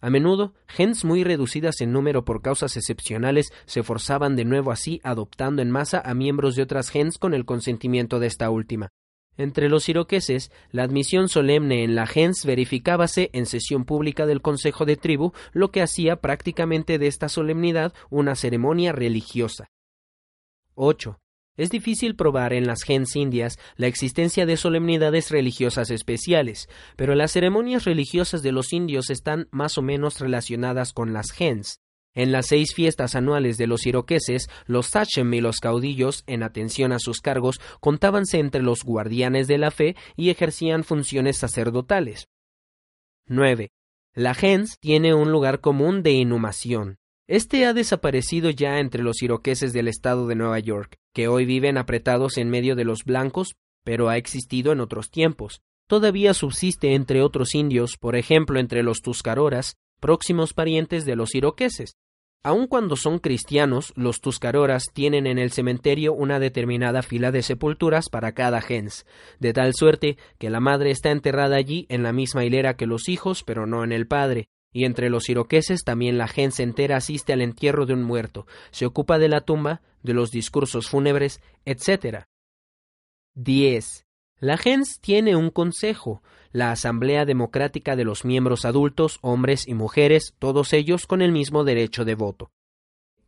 A 0.00 0.10
menudo, 0.10 0.54
gens 0.66 1.04
muy 1.04 1.24
reducidas 1.24 1.80
en 1.80 1.92
número 1.92 2.24
por 2.24 2.40
causas 2.40 2.76
excepcionales 2.76 3.50
se 3.66 3.82
forzaban 3.82 4.36
de 4.36 4.44
nuevo 4.44 4.70
así 4.70 5.00
adoptando 5.02 5.60
en 5.60 5.70
masa 5.70 6.00
a 6.04 6.14
miembros 6.14 6.54
de 6.54 6.62
otras 6.62 6.90
gens 6.90 7.18
con 7.18 7.34
el 7.34 7.44
consentimiento 7.44 8.20
de 8.20 8.28
esta 8.28 8.48
última. 8.50 8.90
Entre 9.36 9.68
los 9.68 9.88
iroqueses, 9.88 10.50
la 10.70 10.82
admisión 10.82 11.28
solemne 11.28 11.84
en 11.84 11.94
la 11.94 12.06
gens 12.06 12.44
verificábase 12.44 13.30
en 13.32 13.46
sesión 13.46 13.84
pública 13.84 14.26
del 14.26 14.42
Consejo 14.42 14.84
de 14.84 14.96
Tribu, 14.96 15.32
lo 15.52 15.70
que 15.70 15.82
hacía 15.82 16.16
prácticamente 16.16 16.98
de 16.98 17.06
esta 17.06 17.28
solemnidad 17.28 17.92
una 18.10 18.34
ceremonia 18.34 18.92
religiosa. 18.92 19.68
8. 20.74 21.18
Es 21.58 21.70
difícil 21.70 22.14
probar 22.14 22.52
en 22.52 22.68
las 22.68 22.84
gens 22.84 23.16
indias 23.16 23.58
la 23.76 23.88
existencia 23.88 24.46
de 24.46 24.56
solemnidades 24.56 25.32
religiosas 25.32 25.90
especiales, 25.90 26.68
pero 26.94 27.16
las 27.16 27.32
ceremonias 27.32 27.84
religiosas 27.84 28.42
de 28.42 28.52
los 28.52 28.72
indios 28.72 29.10
están 29.10 29.48
más 29.50 29.76
o 29.76 29.82
menos 29.82 30.20
relacionadas 30.20 30.92
con 30.92 31.12
las 31.12 31.32
gens. 31.32 31.80
En 32.14 32.30
las 32.30 32.46
seis 32.46 32.74
fiestas 32.74 33.16
anuales 33.16 33.58
de 33.58 33.66
los 33.66 33.86
iroqueses, 33.86 34.48
los 34.66 34.86
sachem 34.86 35.34
y 35.34 35.40
los 35.40 35.58
caudillos, 35.58 36.22
en 36.28 36.44
atención 36.44 36.92
a 36.92 37.00
sus 37.00 37.20
cargos, 37.20 37.60
contábanse 37.80 38.38
entre 38.38 38.62
los 38.62 38.84
guardianes 38.84 39.48
de 39.48 39.58
la 39.58 39.72
fe 39.72 39.96
y 40.16 40.30
ejercían 40.30 40.84
funciones 40.84 41.38
sacerdotales. 41.38 42.28
9. 43.26 43.72
La 44.14 44.34
gens 44.34 44.78
tiene 44.78 45.12
un 45.12 45.32
lugar 45.32 45.60
común 45.60 46.04
de 46.04 46.12
inhumación. 46.12 46.98
Este 47.28 47.66
ha 47.66 47.74
desaparecido 47.74 48.48
ya 48.48 48.78
entre 48.78 49.02
los 49.02 49.22
iroqueses 49.22 49.74
del 49.74 49.86
estado 49.86 50.26
de 50.28 50.34
Nueva 50.34 50.60
York, 50.60 50.96
que 51.12 51.28
hoy 51.28 51.44
viven 51.44 51.76
apretados 51.76 52.38
en 52.38 52.48
medio 52.48 52.74
de 52.74 52.84
los 52.84 53.04
blancos, 53.04 53.54
pero 53.84 54.08
ha 54.08 54.16
existido 54.16 54.72
en 54.72 54.80
otros 54.80 55.10
tiempos. 55.10 55.60
Todavía 55.86 56.32
subsiste 56.32 56.94
entre 56.94 57.20
otros 57.20 57.54
indios, 57.54 57.98
por 58.00 58.16
ejemplo 58.16 58.58
entre 58.58 58.82
los 58.82 59.02
tuscaroras, 59.02 59.76
próximos 60.00 60.54
parientes 60.54 61.04
de 61.04 61.16
los 61.16 61.34
iroqueses. 61.34 61.98
Aun 62.42 62.66
cuando 62.66 62.96
son 62.96 63.18
cristianos, 63.18 63.92
los 63.94 64.22
tuscaroras 64.22 64.84
tienen 64.94 65.26
en 65.26 65.38
el 65.38 65.52
cementerio 65.52 66.14
una 66.14 66.40
determinada 66.40 67.02
fila 67.02 67.30
de 67.30 67.42
sepulturas 67.42 68.08
para 68.08 68.32
cada 68.32 68.62
gens, 68.62 69.04
de 69.38 69.52
tal 69.52 69.74
suerte 69.74 70.16
que 70.38 70.48
la 70.48 70.60
madre 70.60 70.92
está 70.92 71.10
enterrada 71.10 71.56
allí 71.56 71.84
en 71.90 72.02
la 72.02 72.14
misma 72.14 72.46
hilera 72.46 72.74
que 72.74 72.86
los 72.86 73.06
hijos, 73.10 73.44
pero 73.44 73.66
no 73.66 73.84
en 73.84 73.92
el 73.92 74.06
padre, 74.06 74.48
y 74.72 74.84
entre 74.84 75.10
los 75.10 75.28
iroqueses 75.28 75.82
también 75.84 76.18
la 76.18 76.28
gens 76.28 76.60
entera 76.60 76.96
asiste 76.96 77.32
al 77.32 77.42
entierro 77.42 77.86
de 77.86 77.94
un 77.94 78.02
muerto, 78.02 78.46
se 78.70 78.86
ocupa 78.86 79.18
de 79.18 79.28
la 79.28 79.40
tumba, 79.40 79.82
de 80.02 80.14
los 80.14 80.30
discursos 80.30 80.88
fúnebres, 80.88 81.40
etc. 81.64 82.24
10. 83.34 84.06
La 84.40 84.56
gens 84.56 85.00
tiene 85.00 85.34
un 85.34 85.50
consejo, 85.50 86.22
la 86.52 86.70
Asamblea 86.70 87.24
Democrática 87.24 87.96
de 87.96 88.04
los 88.04 88.24
miembros 88.24 88.64
adultos, 88.64 89.18
hombres 89.20 89.66
y 89.66 89.74
mujeres, 89.74 90.34
todos 90.38 90.72
ellos 90.72 91.06
con 91.06 91.22
el 91.22 91.32
mismo 91.32 91.64
derecho 91.64 92.04
de 92.04 92.14
voto. 92.14 92.50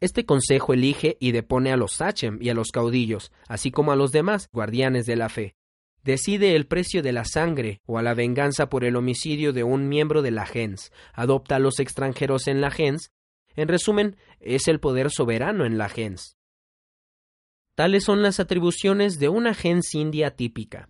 Este 0.01 0.25
consejo 0.25 0.73
elige 0.73 1.17
y 1.21 1.33
depone 1.33 1.73
a 1.73 1.77
los 1.77 1.93
sachem 1.93 2.39
y 2.41 2.49
a 2.49 2.55
los 2.55 2.71
caudillos, 2.71 3.33
así 3.49 3.71
como 3.71 3.93
a 3.93 3.97
los 3.97 4.13
demás 4.13 4.49
guardianes 4.53 5.05
de 5.05 5.17
la 5.17 5.29
fe. 5.29 5.57
Decide 6.03 6.57
el 6.57 6.67
precio 6.67 7.03
de 7.03 7.13
la 7.13 7.25
sangre 7.25 7.81
o 7.85 7.99
a 7.99 8.03
la 8.03 8.15
venganza 8.15 8.69
por 8.71 8.85
el 8.85 8.97
homicidio 8.97 9.53
de 9.53 9.65
un 9.65 9.89
miembro 9.89 10.23
de 10.23 10.31
la 10.31 10.47
gens, 10.47 10.93
adopta 11.13 11.57
a 11.57 11.59
los 11.59 11.79
extranjeros 11.79 12.47
en 12.47 12.61
la 12.61 12.71
gens, 12.71 13.13
en 13.55 13.69
resumen, 13.69 14.17
es 14.41 14.69
el 14.69 14.81
poder 14.81 15.11
soberano 15.11 15.67
en 15.67 15.77
la 15.77 15.89
gens. 15.89 16.39
Tales 17.75 18.05
son 18.05 18.23
las 18.23 18.41
atribuciones 18.41 19.19
de 19.19 19.29
una 19.29 19.55
gens 19.55 19.95
india 19.95 20.37
típica. 20.37 20.89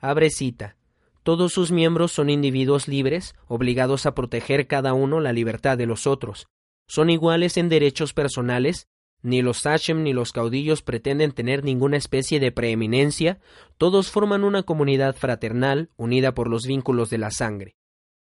Abre 0.00 0.30
cita. 0.30 0.76
Todos 1.22 1.52
sus 1.52 1.72
miembros 1.72 2.12
son 2.12 2.30
individuos 2.30 2.86
libres, 2.86 3.34
obligados 3.48 4.06
a 4.06 4.14
proteger 4.14 4.68
cada 4.68 4.94
uno 4.94 5.20
la 5.20 5.32
libertad 5.32 5.76
de 5.76 5.86
los 5.86 6.06
otros. 6.06 6.46
Son 6.86 7.10
iguales 7.10 7.56
en 7.56 7.68
derechos 7.68 8.12
personales, 8.12 8.88
ni 9.26 9.42
los 9.42 9.58
sachem 9.58 10.04
ni 10.04 10.12
los 10.12 10.30
caudillos 10.30 10.82
pretenden 10.82 11.32
tener 11.32 11.64
ninguna 11.64 11.96
especie 11.96 12.38
de 12.38 12.52
preeminencia, 12.52 13.40
todos 13.76 14.08
forman 14.08 14.44
una 14.44 14.62
comunidad 14.62 15.16
fraternal 15.16 15.90
unida 15.96 16.32
por 16.32 16.48
los 16.48 16.64
vínculos 16.64 17.10
de 17.10 17.18
la 17.18 17.32
sangre. 17.32 17.74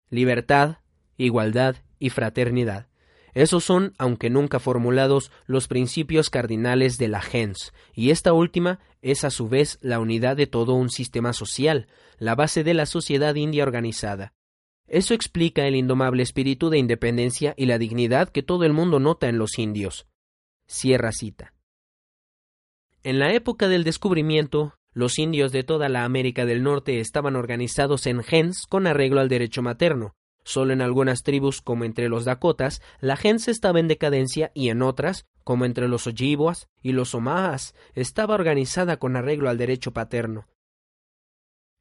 Libertad, 0.09 0.77
igualdad 1.17 1.75
y 1.99 2.11
fraternidad. 2.11 2.87
Esos 3.33 3.65
son, 3.65 3.93
aunque 3.97 4.29
nunca 4.29 4.59
formulados, 4.59 5.33
los 5.47 5.67
principios 5.67 6.29
cardinales 6.29 6.97
de 6.97 7.09
la 7.09 7.21
gens, 7.21 7.73
y 7.93 8.11
esta 8.11 8.31
última 8.31 8.79
es 9.01 9.25
a 9.25 9.31
su 9.31 9.49
vez 9.49 9.77
la 9.81 9.99
unidad 9.99 10.37
de 10.37 10.47
todo 10.47 10.75
un 10.75 10.89
sistema 10.89 11.33
social, 11.33 11.87
la 12.19 12.35
base 12.35 12.63
de 12.63 12.73
la 12.73 12.85
sociedad 12.85 13.35
india 13.35 13.63
organizada. 13.63 14.31
Eso 14.87 15.13
explica 15.13 15.67
el 15.67 15.75
indomable 15.75 16.23
espíritu 16.23 16.69
de 16.69 16.77
independencia 16.77 17.53
y 17.57 17.65
la 17.65 17.77
dignidad 17.77 18.29
que 18.29 18.43
todo 18.43 18.63
el 18.63 18.71
mundo 18.71 19.01
nota 19.01 19.27
en 19.27 19.37
los 19.37 19.59
indios. 19.59 20.07
Cierra 20.67 21.12
cita. 21.12 21.53
En 23.03 23.19
la 23.19 23.34
época 23.34 23.67
del 23.67 23.84
descubrimiento, 23.84 24.74
los 24.93 25.19
indios 25.19 25.51
de 25.51 25.63
toda 25.63 25.89
la 25.89 26.05
América 26.05 26.45
del 26.45 26.63
Norte 26.63 27.00
estaban 27.00 27.36
organizados 27.36 28.07
en 28.07 28.24
gens 28.24 28.65
con 28.67 28.88
arreglo 28.88 29.19
al 29.19 29.29
derecho 29.29 29.62
materno, 29.62 30.15
Solo 30.45 30.74
en 30.74 30.81
algunas 30.81 31.24
tribus, 31.24 31.60
como 31.60 31.86
entre 31.86 32.07
los 32.07 32.24
Dakotas, 32.24 32.81
la 33.01 33.17
gens 33.17 33.48
estaba 33.48 33.79
en 33.79 33.88
decadencia 33.88 34.51
y 34.53 34.69
en 34.69 34.84
otras, 34.84 35.25
como 35.43 35.65
entre 35.65 35.88
los 35.88 36.05
Ojibwas 36.05 36.69
y 36.84 36.91
los 36.91 37.15
Omahas, 37.15 37.74
estaba 37.95 38.36
organizada 38.36 38.98
con 38.98 39.15
arreglo 39.15 39.50
al 39.50 39.57
derecho 39.57 39.91
paterno. 39.91 40.48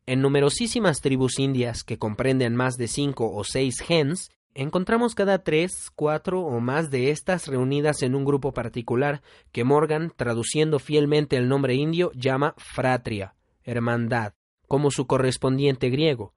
En 0.07 0.23
numerosísimas 0.23 1.03
tribus 1.03 1.39
indias 1.39 1.85
que 1.85 1.99
comprenden 1.99 2.57
más 2.57 2.77
de 2.77 2.89
cinco 2.89 3.31
o 3.35 3.45
seis 3.45 3.81
gens, 3.81 4.31
encontramos 4.55 5.15
cada 5.15 5.39
tres, 5.39 5.91
cuatro 5.95 6.41
o 6.41 6.61
más 6.61 6.91
de 6.91 7.11
estas 7.11 7.49
reunidas 7.49 8.03
en 8.03 8.15
un 8.15 8.25
grupo 8.25 8.53
particular 8.53 9.23
que 9.53 9.65
Morgan, 9.65 10.13
traduciendo 10.17 10.79
fielmente 10.79 11.37
el 11.37 11.49
nombre 11.49 11.75
indio, 11.75 12.11
llama 12.15 12.55
fratria, 12.57 13.35
hermandad, 13.63 14.35
como 14.69 14.91
su 14.91 15.07
correspondiente 15.07 15.91
griego. 15.91 16.35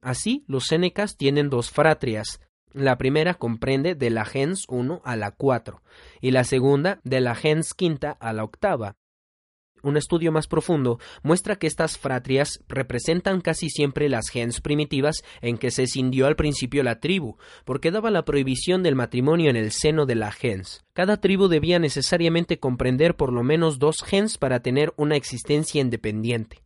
Así, 0.00 0.44
los 0.46 0.64
Sénecas 0.64 1.16
tienen 1.16 1.48
dos 1.48 1.70
fratrias. 1.70 2.40
La 2.72 2.98
primera 2.98 3.34
comprende 3.34 3.94
de 3.94 4.10
la 4.10 4.24
gens 4.24 4.66
1 4.68 5.00
a 5.04 5.16
la 5.16 5.30
4 5.30 5.80
y 6.20 6.32
la 6.32 6.44
segunda 6.44 7.00
de 7.04 7.20
la 7.20 7.34
gens 7.34 7.72
quinta 7.72 8.10
a 8.10 8.32
la 8.32 8.44
octava. 8.44 8.96
Un 9.84 9.98
estudio 9.98 10.32
más 10.32 10.46
profundo 10.46 10.98
muestra 11.22 11.56
que 11.56 11.66
estas 11.66 11.98
fratrias 11.98 12.64
representan 12.68 13.42
casi 13.42 13.68
siempre 13.68 14.08
las 14.08 14.30
gens 14.30 14.62
primitivas 14.62 15.22
en 15.42 15.58
que 15.58 15.70
se 15.70 15.82
escindió 15.82 16.26
al 16.26 16.36
principio 16.36 16.82
la 16.82 17.00
tribu, 17.00 17.36
porque 17.66 17.90
daba 17.90 18.10
la 18.10 18.24
prohibición 18.24 18.82
del 18.82 18.94
matrimonio 18.94 19.50
en 19.50 19.56
el 19.56 19.72
seno 19.72 20.06
de 20.06 20.14
la 20.14 20.32
gens. 20.32 20.86
Cada 20.94 21.18
tribu 21.18 21.48
debía 21.48 21.78
necesariamente 21.78 22.58
comprender 22.58 23.14
por 23.14 23.30
lo 23.30 23.42
menos 23.42 23.78
dos 23.78 24.02
gens 24.02 24.38
para 24.38 24.60
tener 24.60 24.94
una 24.96 25.16
existencia 25.16 25.82
independiente. 25.82 26.62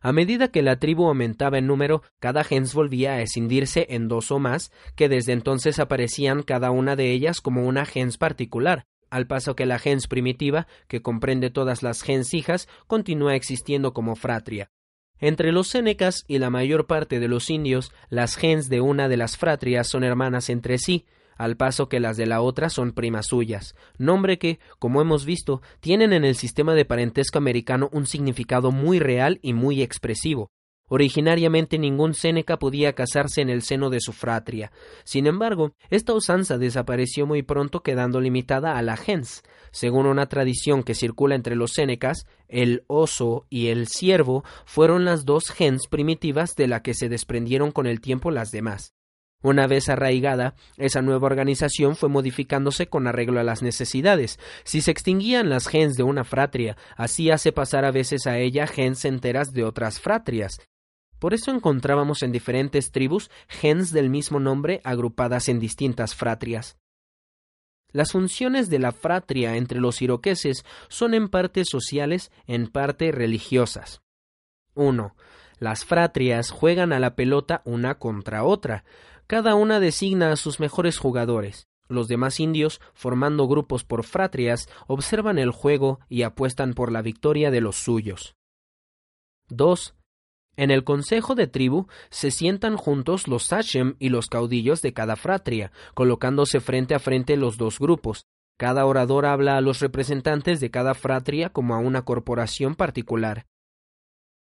A 0.00 0.12
medida 0.12 0.48
que 0.48 0.62
la 0.62 0.78
tribu 0.78 1.06
aumentaba 1.06 1.58
en 1.58 1.66
número, 1.66 2.02
cada 2.18 2.44
gens 2.44 2.72
volvía 2.72 3.12
a 3.12 3.20
escindirse 3.20 3.88
en 3.90 4.08
dos 4.08 4.30
o 4.30 4.38
más, 4.38 4.72
que 4.96 5.10
desde 5.10 5.32
entonces 5.32 5.78
aparecían 5.78 6.42
cada 6.42 6.70
una 6.70 6.96
de 6.96 7.10
ellas 7.12 7.42
como 7.42 7.66
una 7.66 7.84
gens 7.84 8.16
particular, 8.16 8.86
al 9.14 9.28
paso 9.28 9.54
que 9.54 9.64
la 9.64 9.78
gens 9.78 10.08
primitiva, 10.08 10.66
que 10.88 11.00
comprende 11.00 11.48
todas 11.48 11.84
las 11.84 12.02
gens 12.02 12.34
hijas, 12.34 12.68
continúa 12.88 13.36
existiendo 13.36 13.92
como 13.92 14.16
fratria. 14.16 14.72
Entre 15.20 15.52
los 15.52 15.68
Senecas 15.68 16.24
y 16.26 16.38
la 16.38 16.50
mayor 16.50 16.88
parte 16.88 17.20
de 17.20 17.28
los 17.28 17.48
indios, 17.48 17.92
las 18.10 18.34
gens 18.34 18.68
de 18.68 18.80
una 18.80 19.08
de 19.08 19.16
las 19.16 19.36
fratrias 19.36 19.86
son 19.86 20.02
hermanas 20.02 20.50
entre 20.50 20.78
sí, 20.78 21.06
al 21.36 21.56
paso 21.56 21.88
que 21.88 22.00
las 22.00 22.16
de 22.16 22.26
la 22.26 22.40
otra 22.40 22.70
son 22.70 22.90
primas 22.90 23.26
suyas, 23.28 23.76
nombre 23.98 24.40
que, 24.40 24.58
como 24.80 25.00
hemos 25.00 25.24
visto, 25.24 25.62
tienen 25.78 26.12
en 26.12 26.24
el 26.24 26.34
sistema 26.34 26.74
de 26.74 26.84
parentesco 26.84 27.38
americano 27.38 27.90
un 27.92 28.06
significado 28.06 28.72
muy 28.72 28.98
real 28.98 29.38
y 29.42 29.52
muy 29.52 29.80
expresivo. 29.80 30.50
Originariamente 30.88 31.78
ningún 31.78 32.12
Séneca 32.12 32.58
podía 32.58 32.92
casarse 32.92 33.40
en 33.40 33.48
el 33.48 33.62
seno 33.62 33.88
de 33.88 34.00
su 34.00 34.12
fratria. 34.12 34.70
Sin 35.04 35.26
embargo, 35.26 35.72
esta 35.88 36.12
usanza 36.12 36.58
desapareció 36.58 37.26
muy 37.26 37.42
pronto 37.42 37.82
quedando 37.82 38.20
limitada 38.20 38.76
a 38.76 38.82
la 38.82 38.96
gens. 38.98 39.42
Según 39.72 40.06
una 40.06 40.26
tradición 40.26 40.82
que 40.82 40.94
circula 40.94 41.34
entre 41.34 41.56
los 41.56 41.72
Sénecas, 41.72 42.26
el 42.48 42.84
oso 42.86 43.46
y 43.48 43.68
el 43.68 43.88
ciervo 43.88 44.44
fueron 44.66 45.06
las 45.06 45.24
dos 45.24 45.50
gens 45.50 45.86
primitivas 45.88 46.54
de 46.54 46.68
la 46.68 46.82
que 46.82 46.92
se 46.92 47.08
desprendieron 47.08 47.72
con 47.72 47.86
el 47.86 48.02
tiempo 48.02 48.30
las 48.30 48.50
demás. 48.50 48.92
Una 49.44 49.66
vez 49.66 49.90
arraigada, 49.90 50.54
esa 50.78 51.02
nueva 51.02 51.26
organización 51.26 51.96
fue 51.96 52.08
modificándose 52.08 52.86
con 52.86 53.06
arreglo 53.06 53.40
a 53.40 53.44
las 53.44 53.62
necesidades. 53.62 54.38
Si 54.64 54.80
se 54.80 54.90
extinguían 54.90 55.50
las 55.50 55.68
gens 55.68 55.96
de 55.96 56.02
una 56.02 56.24
fratria, 56.24 56.78
hacíase 56.96 57.52
pasar 57.52 57.84
a 57.84 57.90
veces 57.90 58.26
a 58.26 58.38
ella 58.38 58.66
gens 58.66 59.04
enteras 59.04 59.52
de 59.52 59.64
otras 59.64 60.00
fratrias. 60.00 60.60
Por 61.18 61.34
eso 61.34 61.50
encontrábamos 61.50 62.22
en 62.22 62.32
diferentes 62.32 62.90
tribus 62.90 63.30
gens 63.48 63.92
del 63.92 64.10
mismo 64.10 64.40
nombre 64.40 64.80
agrupadas 64.84 65.48
en 65.48 65.58
distintas 65.58 66.14
fratrias. 66.14 66.76
Las 67.92 68.10
funciones 68.12 68.70
de 68.70 68.80
la 68.80 68.90
fratria 68.90 69.56
entre 69.56 69.78
los 69.78 70.02
iroqueses 70.02 70.64
son 70.88 71.14
en 71.14 71.28
parte 71.28 71.64
sociales, 71.64 72.32
en 72.46 72.66
parte 72.66 73.12
religiosas. 73.12 74.02
1. 74.74 75.14
Las 75.60 75.84
fratrias 75.84 76.50
juegan 76.50 76.92
a 76.92 76.98
la 76.98 77.14
pelota 77.14 77.62
una 77.64 77.94
contra 77.98 78.42
otra. 78.42 78.84
Cada 79.28 79.54
una 79.54 79.78
designa 79.78 80.32
a 80.32 80.36
sus 80.36 80.58
mejores 80.58 80.98
jugadores. 80.98 81.68
Los 81.88 82.08
demás 82.08 82.40
indios, 82.40 82.80
formando 82.94 83.46
grupos 83.46 83.84
por 83.84 84.04
fratrias, 84.04 84.68
observan 84.86 85.38
el 85.38 85.52
juego 85.52 86.00
y 86.08 86.22
apuestan 86.22 86.74
por 86.74 86.90
la 86.90 87.02
victoria 87.02 87.50
de 87.50 87.60
los 87.60 87.76
suyos. 87.76 88.34
2. 89.48 89.94
En 90.56 90.70
el 90.70 90.84
consejo 90.84 91.34
de 91.34 91.46
tribu 91.46 91.88
se 92.10 92.30
sientan 92.30 92.76
juntos 92.76 93.26
los 93.26 93.44
sachem 93.44 93.96
y 93.98 94.08
los 94.08 94.28
caudillos 94.28 94.82
de 94.82 94.92
cada 94.92 95.16
fratria, 95.16 95.72
colocándose 95.94 96.60
frente 96.60 96.94
a 96.94 96.98
frente 96.98 97.36
los 97.36 97.56
dos 97.56 97.78
grupos. 97.78 98.26
Cada 98.56 98.86
orador 98.86 99.26
habla 99.26 99.56
a 99.56 99.60
los 99.60 99.80
representantes 99.80 100.60
de 100.60 100.70
cada 100.70 100.94
fratria 100.94 101.50
como 101.50 101.74
a 101.74 101.78
una 101.78 102.04
corporación 102.04 102.76
particular. 102.76 103.46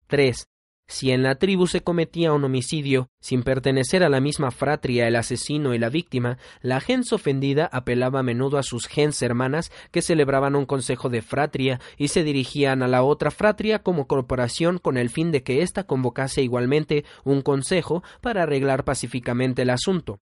3. 0.08 0.44
Si 0.90 1.12
en 1.12 1.22
la 1.22 1.36
tribu 1.36 1.68
se 1.68 1.82
cometía 1.82 2.32
un 2.32 2.42
homicidio, 2.42 3.10
sin 3.20 3.44
pertenecer 3.44 4.02
a 4.02 4.08
la 4.08 4.20
misma 4.20 4.50
fratria 4.50 5.06
el 5.06 5.14
asesino 5.14 5.72
y 5.72 5.78
la 5.78 5.88
víctima, 5.88 6.36
la 6.62 6.80
gens 6.80 7.12
ofendida 7.12 7.70
apelaba 7.72 8.18
a 8.18 8.22
menudo 8.24 8.58
a 8.58 8.64
sus 8.64 8.88
gens 8.88 9.22
hermanas 9.22 9.70
que 9.92 10.02
celebraban 10.02 10.56
un 10.56 10.66
consejo 10.66 11.08
de 11.08 11.22
fratria 11.22 11.80
y 11.96 12.08
se 12.08 12.24
dirigían 12.24 12.82
a 12.82 12.88
la 12.88 13.04
otra 13.04 13.30
fratria 13.30 13.84
como 13.84 14.08
corporación 14.08 14.78
con 14.78 14.96
el 14.96 15.10
fin 15.10 15.30
de 15.30 15.44
que 15.44 15.62
ésta 15.62 15.84
convocase 15.84 16.42
igualmente 16.42 17.04
un 17.22 17.40
consejo 17.42 18.02
para 18.20 18.42
arreglar 18.42 18.82
pacíficamente 18.82 19.62
el 19.62 19.70
asunto. 19.70 20.18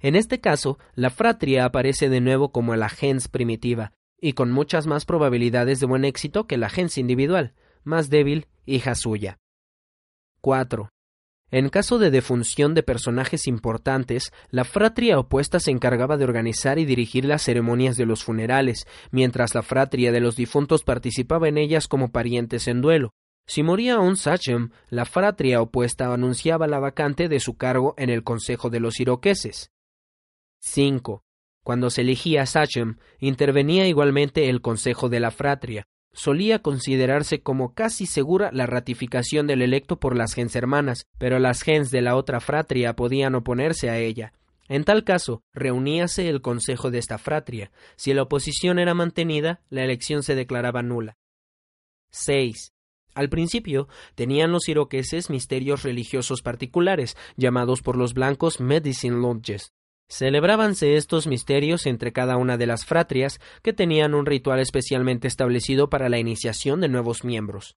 En 0.00 0.14
este 0.14 0.40
caso, 0.40 0.78
la 0.94 1.10
fratria 1.10 1.64
aparece 1.64 2.08
de 2.08 2.20
nuevo 2.20 2.52
como 2.52 2.76
la 2.76 2.90
gens 2.90 3.26
primitiva, 3.26 3.92
y 4.20 4.34
con 4.34 4.52
muchas 4.52 4.86
más 4.86 5.04
probabilidades 5.04 5.80
de 5.80 5.86
buen 5.86 6.04
éxito 6.04 6.46
que 6.46 6.58
la 6.58 6.68
gens 6.68 6.96
individual, 6.96 7.54
más 7.82 8.08
débil, 8.08 8.46
hija 8.66 8.94
suya. 8.94 9.41
4. 10.42 10.90
En 11.52 11.68
caso 11.68 11.98
de 11.98 12.10
defunción 12.10 12.74
de 12.74 12.82
personajes 12.82 13.46
importantes, 13.46 14.32
la 14.50 14.64
fratria 14.64 15.18
opuesta 15.18 15.60
se 15.60 15.70
encargaba 15.70 16.16
de 16.16 16.24
organizar 16.24 16.78
y 16.78 16.84
dirigir 16.84 17.24
las 17.24 17.42
ceremonias 17.42 17.96
de 17.96 18.06
los 18.06 18.24
funerales, 18.24 18.86
mientras 19.10 19.54
la 19.54 19.62
fratria 19.62 20.12
de 20.12 20.20
los 20.20 20.34
difuntos 20.34 20.82
participaba 20.82 21.48
en 21.48 21.58
ellas 21.58 21.88
como 21.88 22.10
parientes 22.10 22.68
en 22.68 22.80
duelo. 22.80 23.10
Si 23.46 23.62
moría 23.62 23.98
un 24.00 24.16
sachem, 24.16 24.70
la 24.88 25.04
fratria 25.04 25.60
opuesta 25.60 26.12
anunciaba 26.12 26.66
la 26.66 26.80
vacante 26.80 27.28
de 27.28 27.38
su 27.38 27.56
cargo 27.56 27.94
en 27.98 28.10
el 28.10 28.24
Consejo 28.24 28.70
de 28.70 28.80
los 28.80 28.98
Iroqueses. 28.98 29.70
5. 30.60 31.22
Cuando 31.62 31.90
se 31.90 32.00
elegía 32.00 32.46
sachem, 32.46 32.96
intervenía 33.18 33.86
igualmente 33.86 34.48
el 34.48 34.60
Consejo 34.60 35.08
de 35.08 35.20
la 35.20 35.30
Fratria, 35.30 35.86
solía 36.12 36.60
considerarse 36.60 37.40
como 37.40 37.74
casi 37.74 38.06
segura 38.06 38.50
la 38.52 38.66
ratificación 38.66 39.46
del 39.46 39.62
electo 39.62 39.98
por 39.98 40.16
las 40.16 40.34
gens 40.34 40.54
hermanas, 40.56 41.06
pero 41.18 41.38
las 41.38 41.62
gens 41.62 41.90
de 41.90 42.02
la 42.02 42.16
otra 42.16 42.40
fratria 42.40 42.94
podían 42.94 43.34
oponerse 43.34 43.90
a 43.90 43.98
ella. 43.98 44.32
En 44.68 44.84
tal 44.84 45.04
caso, 45.04 45.42
reuníase 45.52 46.28
el 46.28 46.40
consejo 46.40 46.90
de 46.90 46.98
esta 46.98 47.18
fratria. 47.18 47.70
Si 47.96 48.14
la 48.14 48.22
oposición 48.22 48.78
era 48.78 48.94
mantenida, 48.94 49.60
la 49.68 49.84
elección 49.84 50.22
se 50.22 50.34
declaraba 50.34 50.82
nula. 50.82 51.16
6. 52.10 52.72
Al 53.14 53.28
principio 53.28 53.88
tenían 54.14 54.52
los 54.52 54.68
iroqueses 54.68 55.28
misterios 55.28 55.82
religiosos 55.82 56.40
particulares, 56.42 57.16
llamados 57.36 57.82
por 57.82 57.96
los 57.96 58.14
blancos 58.14 58.60
medicine 58.60 59.16
lodges. 59.16 59.72
Celebrábanse 60.08 60.96
estos 60.96 61.26
misterios 61.26 61.86
entre 61.86 62.12
cada 62.12 62.36
una 62.36 62.58
de 62.58 62.66
las 62.66 62.84
fratrias 62.84 63.40
que 63.62 63.72
tenían 63.72 64.14
un 64.14 64.26
ritual 64.26 64.60
especialmente 64.60 65.26
establecido 65.26 65.88
para 65.88 66.08
la 66.08 66.18
iniciación 66.18 66.80
de 66.80 66.88
nuevos 66.88 67.24
miembros. 67.24 67.76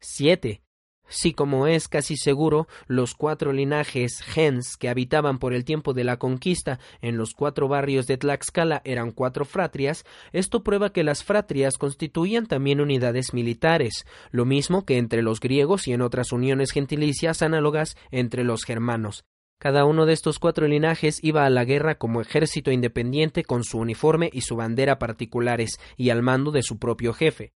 7. 0.00 0.62
Si 1.08 1.32
como 1.32 1.66
es 1.66 1.88
casi 1.88 2.16
seguro, 2.16 2.68
los 2.86 3.14
cuatro 3.14 3.52
linajes 3.52 4.20
gens 4.20 4.76
que 4.76 4.90
habitaban 4.90 5.38
por 5.38 5.54
el 5.54 5.64
tiempo 5.64 5.94
de 5.94 6.04
la 6.04 6.18
conquista 6.18 6.78
en 7.00 7.16
los 7.16 7.32
cuatro 7.32 7.66
barrios 7.66 8.06
de 8.06 8.18
Tlaxcala 8.18 8.82
eran 8.84 9.12
cuatro 9.12 9.46
fratrias, 9.46 10.04
esto 10.32 10.62
prueba 10.62 10.92
que 10.92 11.04
las 11.04 11.24
fratrias 11.24 11.78
constituían 11.78 12.46
también 12.46 12.80
unidades 12.80 13.32
militares, 13.32 14.04
lo 14.30 14.44
mismo 14.44 14.84
que 14.84 14.98
entre 14.98 15.22
los 15.22 15.40
griegos 15.40 15.88
y 15.88 15.92
en 15.92 16.02
otras 16.02 16.30
uniones 16.30 16.72
gentilicias 16.72 17.40
análogas 17.40 17.96
entre 18.10 18.44
los 18.44 18.64
germanos, 18.64 19.24
cada 19.58 19.84
uno 19.84 20.06
de 20.06 20.12
estos 20.12 20.38
cuatro 20.38 20.68
linajes 20.68 21.18
iba 21.22 21.44
a 21.44 21.50
la 21.50 21.64
guerra 21.64 21.96
como 21.96 22.20
ejército 22.20 22.70
independiente 22.70 23.42
con 23.42 23.64
su 23.64 23.78
uniforme 23.78 24.30
y 24.32 24.42
su 24.42 24.54
bandera 24.54 25.00
particulares 25.00 25.80
y 25.96 26.10
al 26.10 26.22
mando 26.22 26.52
de 26.52 26.62
su 26.62 26.78
propio 26.78 27.12
jefe. 27.12 27.52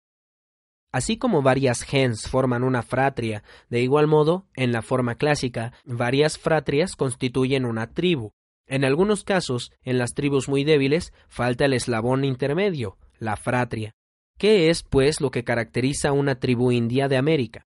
Así 0.91 1.17
como 1.17 1.41
varias 1.41 1.83
gens 1.83 2.27
forman 2.27 2.63
una 2.63 2.81
fratria, 2.83 3.43
de 3.69 3.81
igual 3.81 4.07
modo, 4.07 4.47
en 4.55 4.71
la 4.71 4.81
forma 4.81 5.15
clásica, 5.15 5.73
varias 5.85 6.39
fratrias 6.39 6.95
constituyen 6.95 7.65
una 7.65 7.93
tribu. 7.93 8.31
En 8.65 8.85
algunos 8.85 9.23
casos, 9.23 9.71
en 9.83 9.97
las 9.97 10.13
tribus 10.13 10.47
muy 10.47 10.63
débiles, 10.63 11.13
falta 11.27 11.65
el 11.65 11.73
eslabón 11.73 12.23
intermedio, 12.23 12.97
la 13.19 13.35
fratria. 13.35 13.93
¿Qué 14.38 14.69
es, 14.69 14.83
pues, 14.83 15.21
lo 15.21 15.31
que 15.31 15.43
caracteriza 15.43 16.12
una 16.12 16.39
tribu 16.39 16.71
india 16.71 17.07
de 17.07 17.17
América? 17.17 17.67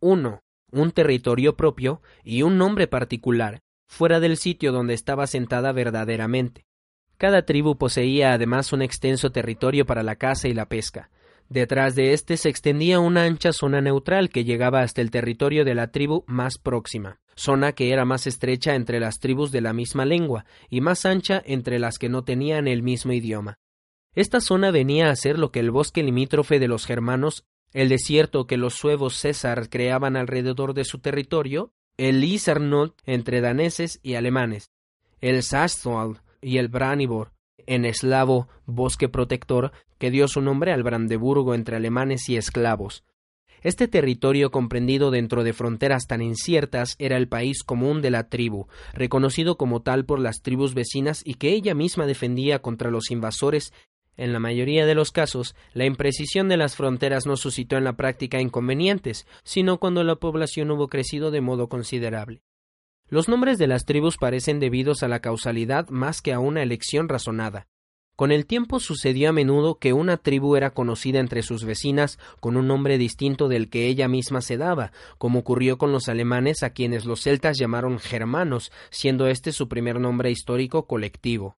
1. 0.00 0.42
Un 0.72 0.92
territorio 0.92 1.56
propio 1.56 2.02
y 2.22 2.42
un 2.42 2.58
nombre 2.58 2.86
particular, 2.86 3.62
fuera 3.90 4.20
del 4.20 4.36
sitio 4.36 4.70
donde 4.70 4.94
estaba 4.94 5.26
sentada 5.26 5.72
verdaderamente. 5.72 6.64
Cada 7.18 7.42
tribu 7.42 7.76
poseía 7.76 8.32
además 8.32 8.72
un 8.72 8.82
extenso 8.82 9.32
territorio 9.32 9.84
para 9.84 10.04
la 10.04 10.14
caza 10.14 10.46
y 10.46 10.54
la 10.54 10.68
pesca. 10.68 11.10
Detrás 11.48 11.96
de 11.96 12.12
éste 12.12 12.36
se 12.36 12.48
extendía 12.48 13.00
una 13.00 13.24
ancha 13.24 13.52
zona 13.52 13.80
neutral 13.80 14.30
que 14.30 14.44
llegaba 14.44 14.82
hasta 14.82 15.02
el 15.02 15.10
territorio 15.10 15.64
de 15.64 15.74
la 15.74 15.90
tribu 15.90 16.22
más 16.28 16.56
próxima, 16.56 17.18
zona 17.34 17.72
que 17.72 17.92
era 17.92 18.04
más 18.04 18.28
estrecha 18.28 18.76
entre 18.76 19.00
las 19.00 19.18
tribus 19.18 19.50
de 19.50 19.60
la 19.60 19.72
misma 19.72 20.04
lengua 20.04 20.46
y 20.70 20.80
más 20.80 21.04
ancha 21.04 21.42
entre 21.44 21.80
las 21.80 21.98
que 21.98 22.08
no 22.08 22.22
tenían 22.22 22.68
el 22.68 22.84
mismo 22.84 23.12
idioma. 23.12 23.58
Esta 24.14 24.40
zona 24.40 24.70
venía 24.70 25.10
a 25.10 25.16
ser 25.16 25.36
lo 25.36 25.50
que 25.50 25.58
el 25.58 25.72
bosque 25.72 26.04
limítrofe 26.04 26.60
de 26.60 26.68
los 26.68 26.86
germanos, 26.86 27.44
el 27.72 27.88
desierto 27.88 28.46
que 28.46 28.56
los 28.56 28.74
suevos 28.74 29.16
César 29.16 29.68
creaban 29.68 30.16
alrededor 30.16 30.74
de 30.74 30.84
su 30.84 31.00
territorio, 31.00 31.72
el 32.00 32.24
Isarnold 32.24 32.94
entre 33.04 33.42
daneses 33.42 34.00
y 34.02 34.14
alemanes, 34.14 34.70
el 35.20 35.42
Sastwald 35.42 36.16
y 36.40 36.56
el 36.56 36.68
Branibor, 36.68 37.32
en 37.66 37.84
eslavo 37.84 38.48
bosque 38.64 39.10
protector 39.10 39.72
que 39.98 40.10
dio 40.10 40.26
su 40.26 40.40
nombre 40.40 40.72
al 40.72 40.82
Brandeburgo 40.82 41.54
entre 41.54 41.76
alemanes 41.76 42.30
y 42.30 42.38
esclavos. 42.38 43.04
Este 43.62 43.86
territorio 43.86 44.50
comprendido 44.50 45.10
dentro 45.10 45.44
de 45.44 45.52
fronteras 45.52 46.06
tan 46.06 46.22
inciertas 46.22 46.96
era 46.98 47.18
el 47.18 47.28
país 47.28 47.62
común 47.62 48.00
de 48.00 48.10
la 48.10 48.30
tribu, 48.30 48.68
reconocido 48.94 49.58
como 49.58 49.82
tal 49.82 50.06
por 50.06 50.20
las 50.20 50.40
tribus 50.40 50.72
vecinas 50.72 51.20
y 51.22 51.34
que 51.34 51.50
ella 51.50 51.74
misma 51.74 52.06
defendía 52.06 52.62
contra 52.62 52.90
los 52.90 53.10
invasores 53.10 53.74
en 54.20 54.34
la 54.34 54.38
mayoría 54.38 54.84
de 54.84 54.94
los 54.94 55.12
casos, 55.12 55.54
la 55.72 55.86
imprecisión 55.86 56.46
de 56.50 56.58
las 56.58 56.76
fronteras 56.76 57.24
no 57.26 57.38
suscitó 57.38 57.78
en 57.78 57.84
la 57.84 57.94
práctica 57.94 58.38
inconvenientes, 58.38 59.26
sino 59.44 59.78
cuando 59.78 60.04
la 60.04 60.16
población 60.16 60.70
hubo 60.70 60.88
crecido 60.88 61.30
de 61.30 61.40
modo 61.40 61.70
considerable. 61.70 62.42
Los 63.08 63.30
nombres 63.30 63.56
de 63.56 63.66
las 63.66 63.86
tribus 63.86 64.18
parecen 64.18 64.60
debidos 64.60 65.02
a 65.02 65.08
la 65.08 65.20
causalidad 65.20 65.88
más 65.88 66.20
que 66.20 66.34
a 66.34 66.38
una 66.38 66.62
elección 66.62 67.08
razonada. 67.08 67.66
Con 68.14 68.30
el 68.30 68.44
tiempo 68.44 68.78
sucedió 68.78 69.30
a 69.30 69.32
menudo 69.32 69.78
que 69.78 69.94
una 69.94 70.18
tribu 70.18 70.54
era 70.54 70.68
conocida 70.74 71.18
entre 71.18 71.42
sus 71.42 71.64
vecinas 71.64 72.18
con 72.40 72.58
un 72.58 72.66
nombre 72.66 72.98
distinto 72.98 73.48
del 73.48 73.70
que 73.70 73.86
ella 73.86 74.06
misma 74.06 74.42
se 74.42 74.58
daba, 74.58 74.92
como 75.16 75.38
ocurrió 75.38 75.78
con 75.78 75.92
los 75.92 76.10
alemanes 76.10 76.62
a 76.62 76.74
quienes 76.74 77.06
los 77.06 77.22
celtas 77.22 77.56
llamaron 77.58 77.98
germanos, 77.98 78.70
siendo 78.90 79.28
este 79.28 79.52
su 79.52 79.66
primer 79.66 79.98
nombre 79.98 80.30
histórico 80.30 80.86
colectivo. 80.86 81.56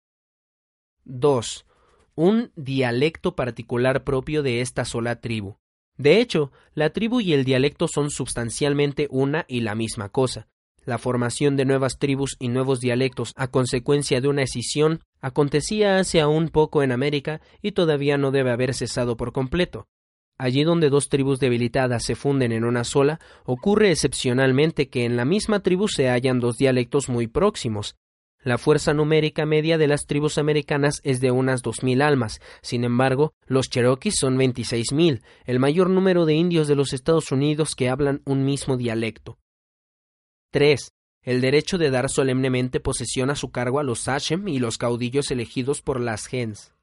2 1.05 1.66
un 2.14 2.53
dialecto 2.57 3.35
particular 3.35 4.05
propio 4.05 4.42
de 4.42 4.61
esta 4.61 4.85
sola 4.85 5.20
tribu. 5.20 5.57
De 5.96 6.20
hecho, 6.20 6.53
la 6.75 6.90
tribu 6.90 7.20
y 7.20 7.33
el 7.33 7.44
dialecto 7.44 7.87
son 7.88 8.11
sustancialmente 8.11 9.07
una 9.11 9.44
y 9.48 9.61
la 9.61 9.75
misma 9.75 10.09
cosa. 10.09 10.48
La 10.85 10.98
formación 10.98 11.57
de 11.57 11.64
nuevas 11.64 11.98
tribus 11.98 12.37
y 12.40 12.48
nuevos 12.48 12.81
dialectos 12.81 13.33
a 13.37 13.48
consecuencia 13.48 14.20
de 14.20 14.29
una 14.29 14.42
escisión 14.42 15.01
acontecía 15.20 15.98
hace 15.98 16.20
aún 16.20 16.48
poco 16.48 16.83
en 16.83 16.90
América 16.90 17.40
y 17.61 17.72
todavía 17.72 18.18
no 18.18 18.33
debe 18.33 18.51
haber 18.51 18.75
cesado 18.75 19.16
por 19.16 19.33
completo. 19.33 19.87
Allí 20.38 20.64
donde 20.64 20.90
dos 20.90 21.09
tribus 21.09 21.38
debilitadas 21.38 22.05
se 22.05 22.16
funden 22.16 22.51
en 22.51 22.64
una 22.64 22.83
sola, 22.83 23.20
ocurre 23.44 23.92
excepcionalmente 23.92 24.88
que 24.88 25.05
en 25.05 25.16
la 25.16 25.25
misma 25.25 25.61
tribu 25.61 25.87
se 25.87 26.09
hallan 26.09 26.40
dos 26.40 26.57
dialectos 26.57 27.09
muy 27.09 27.29
próximos, 27.29 27.96
La 28.44 28.59
fuerza 28.59 28.92
numérica 28.92 29.46
media 29.46 29.78
de 29.78 29.87
las 29.87 30.07
tribus 30.07 30.37
americanas 30.37 31.00
es 31.05 31.20
de 31.20 31.31
unas 31.31 31.62
dos 31.62 31.85
mil 31.85 32.02
almas. 32.02 32.40
Sin 32.61 32.83
embargo, 32.83 33.35
los 33.46 33.70
Cherokees 33.70 34.16
son 34.18 34.37
veintiséis 34.37 34.92
mil, 34.92 35.22
el 35.44 35.61
mayor 35.61 35.88
número 35.88 36.26
de 36.26 36.35
indios 36.35 36.66
de 36.66 36.74
los 36.74 36.92
Estados 36.92 37.31
Unidos 37.31 37.76
que 37.76 37.88
hablan 37.88 38.20
un 38.24 38.44
mismo 38.44 38.76
dialecto. 38.76 39.38
3. 40.50 40.92
El 41.22 41.40
derecho 41.40 41.78
de 41.78 41.90
dar 41.90 42.11
solemnemente 42.11 42.81
posesión 42.81 43.31
a 43.31 43.37
su 43.37 43.52
cargo 43.52 43.78
a 43.78 43.85
los 43.85 44.00
Sachem 44.00 44.48
y 44.48 44.59
los 44.59 44.76
caudillos 44.76 45.31
elegidos 45.31 45.81
por 45.81 46.00
las 46.00 46.26
gens. 46.26 46.74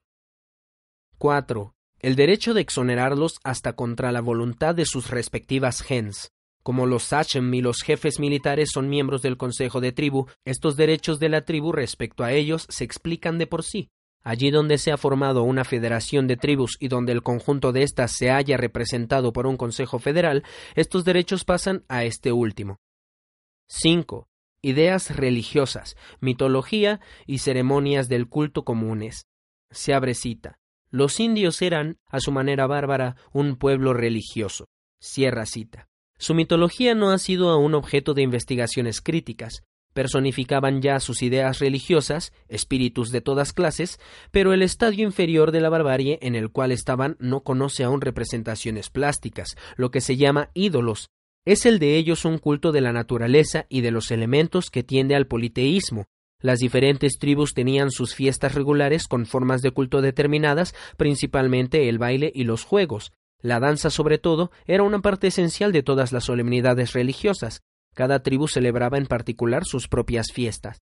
4. 1.17 1.73
El 1.99 2.15
derecho 2.15 2.53
de 2.53 2.61
exonerarlos 2.61 3.39
hasta 3.43 3.73
contra 3.73 4.13
la 4.13 4.21
voluntad 4.21 4.75
de 4.75 4.85
sus 4.85 5.09
respectivas 5.09 5.81
gens. 5.81 6.31
Como 6.69 6.85
los 6.85 7.01
sachem 7.01 7.51
y 7.55 7.61
los 7.63 7.81
jefes 7.81 8.19
militares 8.19 8.69
son 8.71 8.89
miembros 8.89 9.23
del 9.23 9.37
Consejo 9.37 9.81
de 9.81 9.91
Tribu, 9.91 10.27
estos 10.45 10.77
derechos 10.77 11.19
de 11.19 11.27
la 11.27 11.41
tribu 11.41 11.71
respecto 11.71 12.23
a 12.23 12.31
ellos 12.31 12.67
se 12.69 12.83
explican 12.83 13.39
de 13.39 13.47
por 13.47 13.63
sí. 13.63 13.89
Allí 14.21 14.51
donde 14.51 14.77
se 14.77 14.91
ha 14.91 14.97
formado 14.97 15.41
una 15.41 15.63
federación 15.63 16.27
de 16.27 16.37
tribus 16.37 16.77
y 16.79 16.87
donde 16.87 17.11
el 17.11 17.23
conjunto 17.23 17.71
de 17.71 17.81
éstas 17.81 18.11
se 18.11 18.29
haya 18.29 18.55
representado 18.55 19.33
por 19.33 19.47
un 19.47 19.57
Consejo 19.57 19.97
Federal, 19.97 20.43
estos 20.75 21.05
derechos 21.05 21.43
pasan 21.43 21.85
a 21.87 22.03
este 22.03 22.31
último. 22.31 22.77
5. 23.69 24.27
Ideas 24.61 25.15
religiosas, 25.15 25.97
mitología 26.19 27.01
y 27.25 27.39
ceremonias 27.39 28.09
del 28.09 28.29
culto 28.29 28.63
comunes. 28.63 29.25
Se 29.71 29.95
abre 29.95 30.13
cita. 30.13 30.59
Los 30.91 31.19
indios 31.19 31.63
eran, 31.63 31.97
a 32.05 32.19
su 32.19 32.31
manera 32.31 32.67
bárbara, 32.67 33.15
un 33.33 33.55
pueblo 33.55 33.95
religioso. 33.95 34.67
Cierra 35.01 35.47
cita. 35.47 35.88
Su 36.19 36.35
mitología 36.35 36.93
no 36.93 37.09
ha 37.09 37.17
sido 37.17 37.49
aún 37.49 37.73
objeto 37.73 38.13
de 38.13 38.21
investigaciones 38.21 39.01
críticas. 39.01 39.63
Personificaban 39.93 40.83
ya 40.83 40.99
sus 40.99 41.23
ideas 41.23 41.57
religiosas, 41.57 42.31
espíritus 42.47 43.09
de 43.09 43.21
todas 43.21 43.51
clases, 43.51 43.99
pero 44.29 44.53
el 44.53 44.61
estadio 44.61 45.03
inferior 45.03 45.51
de 45.51 45.61
la 45.61 45.69
barbarie 45.69 46.19
en 46.21 46.35
el 46.35 46.51
cual 46.51 46.71
estaban 46.71 47.17
no 47.19 47.41
conoce 47.41 47.83
aún 47.83 48.01
representaciones 48.01 48.91
plásticas, 48.91 49.55
lo 49.75 49.89
que 49.89 50.01
se 50.01 50.15
llama 50.15 50.51
ídolos. 50.53 51.09
Es 51.43 51.65
el 51.65 51.79
de 51.79 51.97
ellos 51.97 52.23
un 52.23 52.37
culto 52.37 52.71
de 52.71 52.81
la 52.81 52.93
naturaleza 52.93 53.65
y 53.67 53.81
de 53.81 53.89
los 53.89 54.11
elementos 54.11 54.69
que 54.69 54.83
tiende 54.83 55.15
al 55.15 55.25
politeísmo, 55.25 56.05
las 56.41 56.59
diferentes 56.59 57.19
tribus 57.19 57.53
tenían 57.53 57.91
sus 57.91 58.15
fiestas 58.15 58.55
regulares 58.55 59.07
con 59.07 59.25
formas 59.25 59.61
de 59.61 59.71
culto 59.71 60.01
determinadas, 60.01 60.73
principalmente 60.95 61.89
el 61.89 61.97
baile 61.97 62.31
y 62.33 62.45
los 62.45 62.63
juegos. 62.63 63.11
La 63.41 63.59
danza, 63.59 63.89
sobre 63.89 64.17
todo, 64.17 64.51
era 64.65 64.83
una 64.83 64.99
parte 64.99 65.27
esencial 65.27 65.71
de 65.71 65.83
todas 65.83 66.11
las 66.11 66.25
solemnidades 66.25 66.93
religiosas. 66.93 67.61
Cada 67.95 68.21
tribu 68.21 68.47
celebraba 68.47 68.97
en 68.97 69.07
particular 69.07 69.63
sus 69.65 69.87
propias 69.87 70.31
fiestas. 70.33 70.81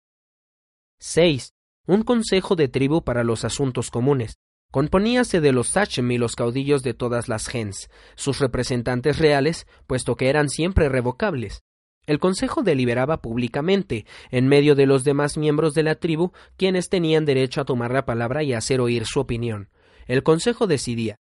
6. 0.99 1.53
Un 1.87 2.03
consejo 2.03 2.55
de 2.55 2.67
tribu 2.67 3.03
para 3.03 3.23
los 3.23 3.43
asuntos 3.43 3.91
comunes. 3.91 4.37
Componíase 4.71 5.41
de 5.41 5.51
los 5.51 5.69
sachem 5.69 6.11
y 6.11 6.17
los 6.17 6.35
caudillos 6.35 6.81
de 6.81 6.93
todas 6.93 7.27
las 7.29 7.47
gens, 7.47 7.89
sus 8.15 8.39
representantes 8.39 9.19
reales, 9.19 9.67
puesto 9.87 10.15
que 10.15 10.29
eran 10.29 10.49
siempre 10.49 10.89
revocables. 10.89 11.61
El 12.05 12.19
consejo 12.19 12.61
deliberaba 12.61 13.21
públicamente, 13.21 14.05
en 14.31 14.47
medio 14.47 14.75
de 14.75 14.85
los 14.85 15.03
demás 15.03 15.37
miembros 15.37 15.73
de 15.73 15.83
la 15.83 15.95
tribu, 15.95 16.31
quienes 16.57 16.89
tenían 16.89 17.25
derecho 17.25 17.61
a 17.61 17.65
tomar 17.65 17.91
la 17.91 18.05
palabra 18.05 18.43
y 18.43 18.53
hacer 18.53 18.79
oír 18.79 19.05
su 19.05 19.19
opinión. 19.19 19.69
El 20.07 20.23
consejo 20.23 20.67
decidía. 20.67 21.17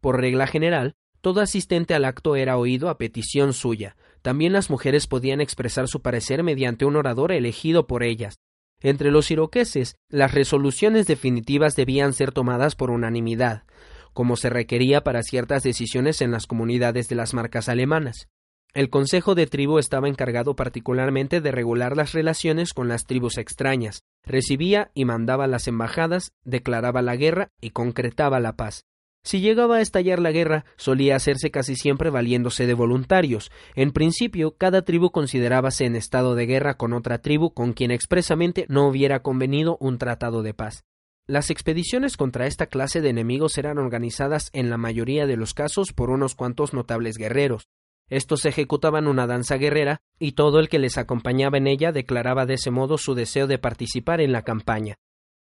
Por 0.00 0.20
regla 0.20 0.46
general, 0.46 0.94
todo 1.20 1.40
asistente 1.40 1.94
al 1.94 2.04
acto 2.04 2.36
era 2.36 2.56
oído 2.56 2.88
a 2.88 2.98
petición 2.98 3.52
suya. 3.52 3.96
También 4.22 4.52
las 4.52 4.70
mujeres 4.70 5.06
podían 5.06 5.40
expresar 5.40 5.88
su 5.88 6.00
parecer 6.00 6.42
mediante 6.42 6.84
un 6.84 6.96
orador 6.96 7.32
elegido 7.32 7.86
por 7.86 8.02
ellas. 8.02 8.38
Entre 8.80 9.10
los 9.10 9.30
iroqueses, 9.30 9.96
las 10.08 10.32
resoluciones 10.32 11.06
definitivas 11.06 11.74
debían 11.74 12.12
ser 12.12 12.30
tomadas 12.30 12.76
por 12.76 12.90
unanimidad, 12.90 13.64
como 14.12 14.36
se 14.36 14.50
requería 14.50 15.02
para 15.02 15.22
ciertas 15.22 15.64
decisiones 15.64 16.22
en 16.22 16.30
las 16.30 16.46
comunidades 16.46 17.08
de 17.08 17.16
las 17.16 17.34
marcas 17.34 17.68
alemanas. 17.68 18.28
El 18.74 18.90
Consejo 18.90 19.34
de 19.34 19.46
Tribu 19.46 19.78
estaba 19.78 20.08
encargado 20.08 20.54
particularmente 20.54 21.40
de 21.40 21.50
regular 21.50 21.96
las 21.96 22.12
relaciones 22.12 22.72
con 22.74 22.86
las 22.86 23.06
tribus 23.06 23.38
extrañas, 23.38 24.02
recibía 24.24 24.90
y 24.94 25.04
mandaba 25.04 25.46
las 25.46 25.66
embajadas, 25.66 26.32
declaraba 26.44 27.02
la 27.02 27.16
guerra 27.16 27.50
y 27.60 27.70
concretaba 27.70 28.38
la 28.38 28.54
paz. 28.54 28.84
Si 29.28 29.42
llegaba 29.42 29.76
a 29.76 29.80
estallar 29.82 30.20
la 30.20 30.32
guerra, 30.32 30.64
solía 30.78 31.14
hacerse 31.14 31.50
casi 31.50 31.76
siempre 31.76 32.08
valiéndose 32.08 32.66
de 32.66 32.72
voluntarios. 32.72 33.50
En 33.74 33.92
principio, 33.92 34.56
cada 34.56 34.86
tribu 34.86 35.10
considerábase 35.10 35.84
en 35.84 35.96
estado 35.96 36.34
de 36.34 36.46
guerra 36.46 36.78
con 36.78 36.94
otra 36.94 37.18
tribu 37.18 37.52
con 37.52 37.74
quien 37.74 37.90
expresamente 37.90 38.64
no 38.70 38.88
hubiera 38.88 39.20
convenido 39.20 39.76
un 39.80 39.98
tratado 39.98 40.42
de 40.42 40.54
paz. 40.54 40.86
Las 41.26 41.50
expediciones 41.50 42.16
contra 42.16 42.46
esta 42.46 42.68
clase 42.68 43.02
de 43.02 43.10
enemigos 43.10 43.58
eran 43.58 43.76
organizadas 43.76 44.48
en 44.54 44.70
la 44.70 44.78
mayoría 44.78 45.26
de 45.26 45.36
los 45.36 45.52
casos 45.52 45.92
por 45.92 46.08
unos 46.08 46.34
cuantos 46.34 46.72
notables 46.72 47.18
guerreros. 47.18 47.68
Estos 48.08 48.46
ejecutaban 48.46 49.06
una 49.06 49.26
danza 49.26 49.58
guerrera 49.58 50.00
y 50.18 50.32
todo 50.32 50.58
el 50.58 50.70
que 50.70 50.78
les 50.78 50.96
acompañaba 50.96 51.58
en 51.58 51.66
ella 51.66 51.92
declaraba 51.92 52.46
de 52.46 52.54
ese 52.54 52.70
modo 52.70 52.96
su 52.96 53.14
deseo 53.14 53.46
de 53.46 53.58
participar 53.58 54.22
en 54.22 54.32
la 54.32 54.40
campaña. 54.40 54.96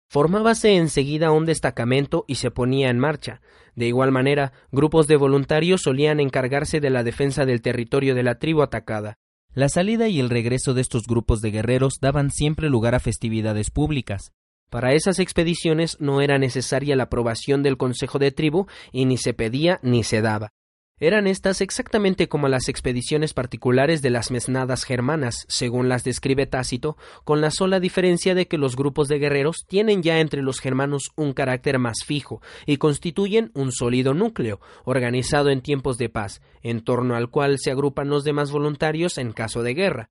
Formábase 0.10 0.76
enseguida 0.76 1.32
un 1.32 1.46
destacamento 1.46 2.26
y 2.28 2.36
se 2.36 2.52
ponía 2.52 2.90
en 2.90 3.00
marcha. 3.00 3.42
De 3.76 3.88
igual 3.88 4.12
manera, 4.12 4.54
grupos 4.72 5.08
de 5.08 5.18
voluntarios 5.18 5.82
solían 5.82 6.20
encargarse 6.20 6.80
de 6.80 6.90
la 6.90 7.04
defensa 7.04 7.46
del 7.46 7.62
territorio 7.62 8.16
de 8.16 8.24
la 8.24 8.40
tribu 8.40 8.62
atacada. 8.62 9.18
La 9.54 9.70
salida 9.70 10.08
y 10.08 10.20
el 10.20 10.30
regreso 10.30 10.74
de 10.74 10.82
estos 10.82 11.04
grupos 11.08 11.42
de 11.42 11.52
guerreros 11.52 12.00
daban 12.02 12.30
siempre 12.30 12.70
lugar 12.70 12.94
a 12.96 13.00
festividades 13.00 13.72
públicas. 13.72 14.32
Para 14.70 14.94
esas 14.94 15.20
expediciones 15.20 15.98
no 16.00 16.22
era 16.22 16.38
necesaria 16.38 16.96
la 16.96 17.04
aprobación 17.04 17.64
del 17.64 17.78
Consejo 17.78 18.20
de 18.20 18.32
Tribu 18.32 18.68
y 18.92 19.06
ni 19.06 19.18
se 19.18 19.34
pedía 19.34 19.80
ni 19.82 20.04
se 20.04 20.22
daba. 20.22 20.50
Eran 20.98 21.28
estas 21.28 21.60
exactamente 21.60 22.30
como 22.30 22.48
las 22.48 22.70
expediciones 22.70 23.34
particulares 23.34 24.02
de 24.02 24.10
las 24.10 24.32
mesnadas 24.32 24.86
germanas, 24.86 25.46
según 25.50 25.90
las 25.90 26.06
describe 26.06 26.48
Tácito, 26.48 26.96
con 27.26 27.42
la 27.42 27.52
sola 27.52 27.82
diferencia 27.82 28.34
de 28.34 28.48
que 28.48 28.58
los 28.58 28.78
grupos 28.78 29.10
de 29.10 29.20
guerreros 29.20 29.66
tienen 29.68 30.04
ya 30.04 30.22
entre 30.22 30.42
los 30.42 30.62
germanos 30.62 31.12
un 31.18 31.34
carácter 31.34 31.80
más 31.80 31.98
fijo 32.06 32.42
y 32.66 32.78
constituyen 32.78 33.52
un 33.56 33.74
sólido 33.74 34.14
núcleo, 34.14 34.62
organizado 34.86 35.50
en 35.50 35.60
tiempos 35.60 35.98
de 35.98 36.08
paz, 36.08 36.42
en 36.62 36.82
torno 36.82 37.18
al 37.18 37.30
cual 37.30 37.58
se 37.60 37.72
agrupan 37.72 38.08
los 38.08 38.24
demás 38.24 38.52
voluntarios 38.52 39.18
en 39.18 39.34
caso 39.34 39.64
de 39.64 39.74
guerra. 39.74 40.10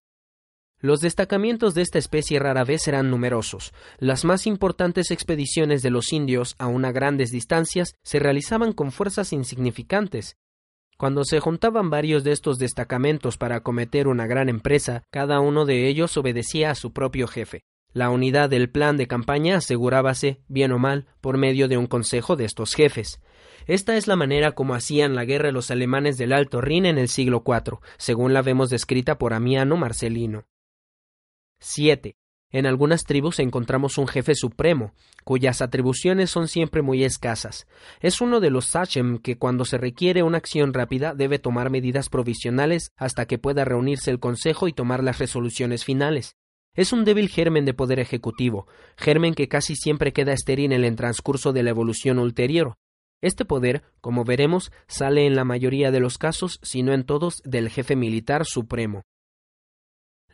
Los 0.80 1.00
destacamientos 1.00 1.72
de 1.72 1.80
esta 1.80 1.98
especie 1.98 2.38
rara 2.38 2.62
vez 2.62 2.86
eran 2.88 3.08
numerosos. 3.08 3.72
Las 3.96 4.26
más 4.26 4.46
importantes 4.46 5.10
expediciones 5.10 5.80
de 5.80 5.88
los 5.88 6.12
indios 6.12 6.56
a 6.58 6.66
una 6.66 6.92
grandes 6.92 7.30
distancias 7.30 7.94
se 8.02 8.18
realizaban 8.18 8.74
con 8.74 8.92
fuerzas 8.92 9.32
insignificantes, 9.32 10.36
cuando 10.96 11.24
se 11.24 11.40
juntaban 11.40 11.90
varios 11.90 12.24
de 12.24 12.32
estos 12.32 12.58
destacamentos 12.58 13.36
para 13.36 13.56
acometer 13.56 14.08
una 14.08 14.26
gran 14.26 14.48
empresa, 14.48 15.04
cada 15.10 15.40
uno 15.40 15.64
de 15.64 15.88
ellos 15.88 16.16
obedecía 16.16 16.70
a 16.70 16.74
su 16.74 16.92
propio 16.92 17.26
jefe. 17.26 17.64
La 17.92 18.10
unidad 18.10 18.50
del 18.50 18.70
plan 18.70 18.96
de 18.96 19.06
campaña 19.06 19.56
asegurábase, 19.56 20.40
bien 20.48 20.72
o 20.72 20.78
mal, 20.78 21.06
por 21.20 21.38
medio 21.38 21.68
de 21.68 21.76
un 21.76 21.86
consejo 21.86 22.34
de 22.34 22.44
estos 22.44 22.74
jefes. 22.74 23.20
Esta 23.66 23.96
es 23.96 24.06
la 24.06 24.16
manera 24.16 24.52
como 24.52 24.74
hacían 24.74 25.14
la 25.14 25.24
guerra 25.24 25.52
los 25.52 25.70
alemanes 25.70 26.18
del 26.18 26.32
Alto 26.32 26.60
Rin 26.60 26.86
en 26.86 26.98
el 26.98 27.08
siglo 27.08 27.44
IV, 27.46 27.78
según 27.96 28.34
la 28.34 28.42
vemos 28.42 28.68
descrita 28.68 29.16
por 29.16 29.32
Amiano 29.32 29.76
Marcelino. 29.76 30.46
7. 31.60 32.16
En 32.54 32.66
algunas 32.66 33.02
tribus 33.02 33.40
encontramos 33.40 33.98
un 33.98 34.06
jefe 34.06 34.36
supremo, 34.36 34.92
cuyas 35.24 35.60
atribuciones 35.60 36.30
son 36.30 36.46
siempre 36.46 36.82
muy 36.82 37.02
escasas. 37.02 37.66
Es 37.98 38.20
uno 38.20 38.38
de 38.38 38.50
los 38.50 38.66
sachem 38.66 39.18
que 39.18 39.36
cuando 39.36 39.64
se 39.64 39.76
requiere 39.76 40.22
una 40.22 40.38
acción 40.38 40.72
rápida 40.72 41.14
debe 41.14 41.40
tomar 41.40 41.68
medidas 41.68 42.08
provisionales 42.08 42.92
hasta 42.96 43.26
que 43.26 43.38
pueda 43.38 43.64
reunirse 43.64 44.12
el 44.12 44.20
consejo 44.20 44.68
y 44.68 44.72
tomar 44.72 45.02
las 45.02 45.18
resoluciones 45.18 45.84
finales. 45.84 46.36
Es 46.76 46.92
un 46.92 47.04
débil 47.04 47.28
germen 47.28 47.64
de 47.64 47.74
poder 47.74 47.98
ejecutivo, 47.98 48.68
germen 48.96 49.34
que 49.34 49.48
casi 49.48 49.74
siempre 49.74 50.12
queda 50.12 50.32
estéril 50.32 50.72
en 50.72 50.84
el 50.84 50.94
transcurso 50.94 51.52
de 51.52 51.64
la 51.64 51.70
evolución 51.70 52.20
ulterior. 52.20 52.74
Este 53.20 53.44
poder, 53.44 53.82
como 54.00 54.22
veremos, 54.22 54.70
sale 54.86 55.26
en 55.26 55.34
la 55.34 55.44
mayoría 55.44 55.90
de 55.90 55.98
los 55.98 56.18
casos, 56.18 56.60
si 56.62 56.84
no 56.84 56.92
en 56.92 57.02
todos, 57.02 57.42
del 57.44 57.68
jefe 57.68 57.96
militar 57.96 58.44
supremo. 58.44 59.02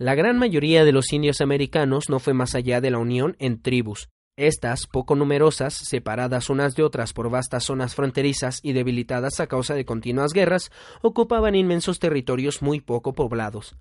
La 0.00 0.14
gran 0.14 0.38
mayoría 0.38 0.86
de 0.86 0.92
los 0.92 1.12
indios 1.12 1.42
americanos 1.42 2.08
no 2.08 2.20
fue 2.20 2.32
más 2.32 2.54
allá 2.54 2.80
de 2.80 2.90
la 2.90 2.96
unión 2.96 3.36
en 3.38 3.60
tribus. 3.60 4.08
Estas, 4.34 4.86
poco 4.86 5.14
numerosas, 5.14 5.74
separadas 5.74 6.48
unas 6.48 6.74
de 6.74 6.82
otras 6.82 7.12
por 7.12 7.28
vastas 7.28 7.64
zonas 7.64 7.94
fronterizas 7.94 8.60
y 8.62 8.72
debilitadas 8.72 9.40
a 9.40 9.46
causa 9.46 9.74
de 9.74 9.84
continuas 9.84 10.32
guerras, 10.32 10.70
ocupaban 11.02 11.54
inmensos 11.54 11.98
territorios 11.98 12.62
muy 12.62 12.80
poco 12.80 13.12
poblados. 13.12 13.76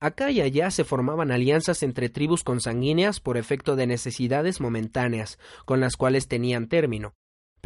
Acá 0.00 0.30
y 0.30 0.40
allá 0.40 0.70
se 0.70 0.84
formaban 0.84 1.30
alianzas 1.30 1.82
entre 1.82 2.08
tribus 2.08 2.42
consanguíneas 2.42 3.20
por 3.20 3.36
efecto 3.36 3.76
de 3.76 3.86
necesidades 3.86 4.62
momentáneas, 4.62 5.38
con 5.66 5.80
las 5.80 5.96
cuales 5.96 6.28
tenían 6.28 6.66
término, 6.66 7.12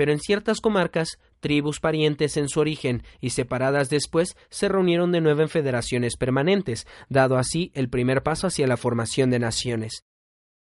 pero 0.01 0.13
en 0.13 0.19
ciertas 0.19 0.63
comarcas, 0.63 1.19
tribus 1.41 1.79
parientes 1.79 2.39
en 2.39 2.49
su 2.49 2.59
origen 2.61 3.03
y 3.21 3.31
separadas 3.31 3.91
después 3.91 4.35
se 4.49 4.67
reunieron 4.67 5.13
de 5.13 5.21
nuevo 5.21 5.43
en 5.43 5.51
federaciones 5.51 6.17
permanentes, 6.17 6.87
dado 7.11 7.37
así 7.37 7.71
el 7.75 7.91
primer 7.91 8.23
paso 8.23 8.47
hacia 8.47 8.67
la 8.67 8.79
formación 8.79 9.29
de 9.29 9.41
naciones. 9.41 10.07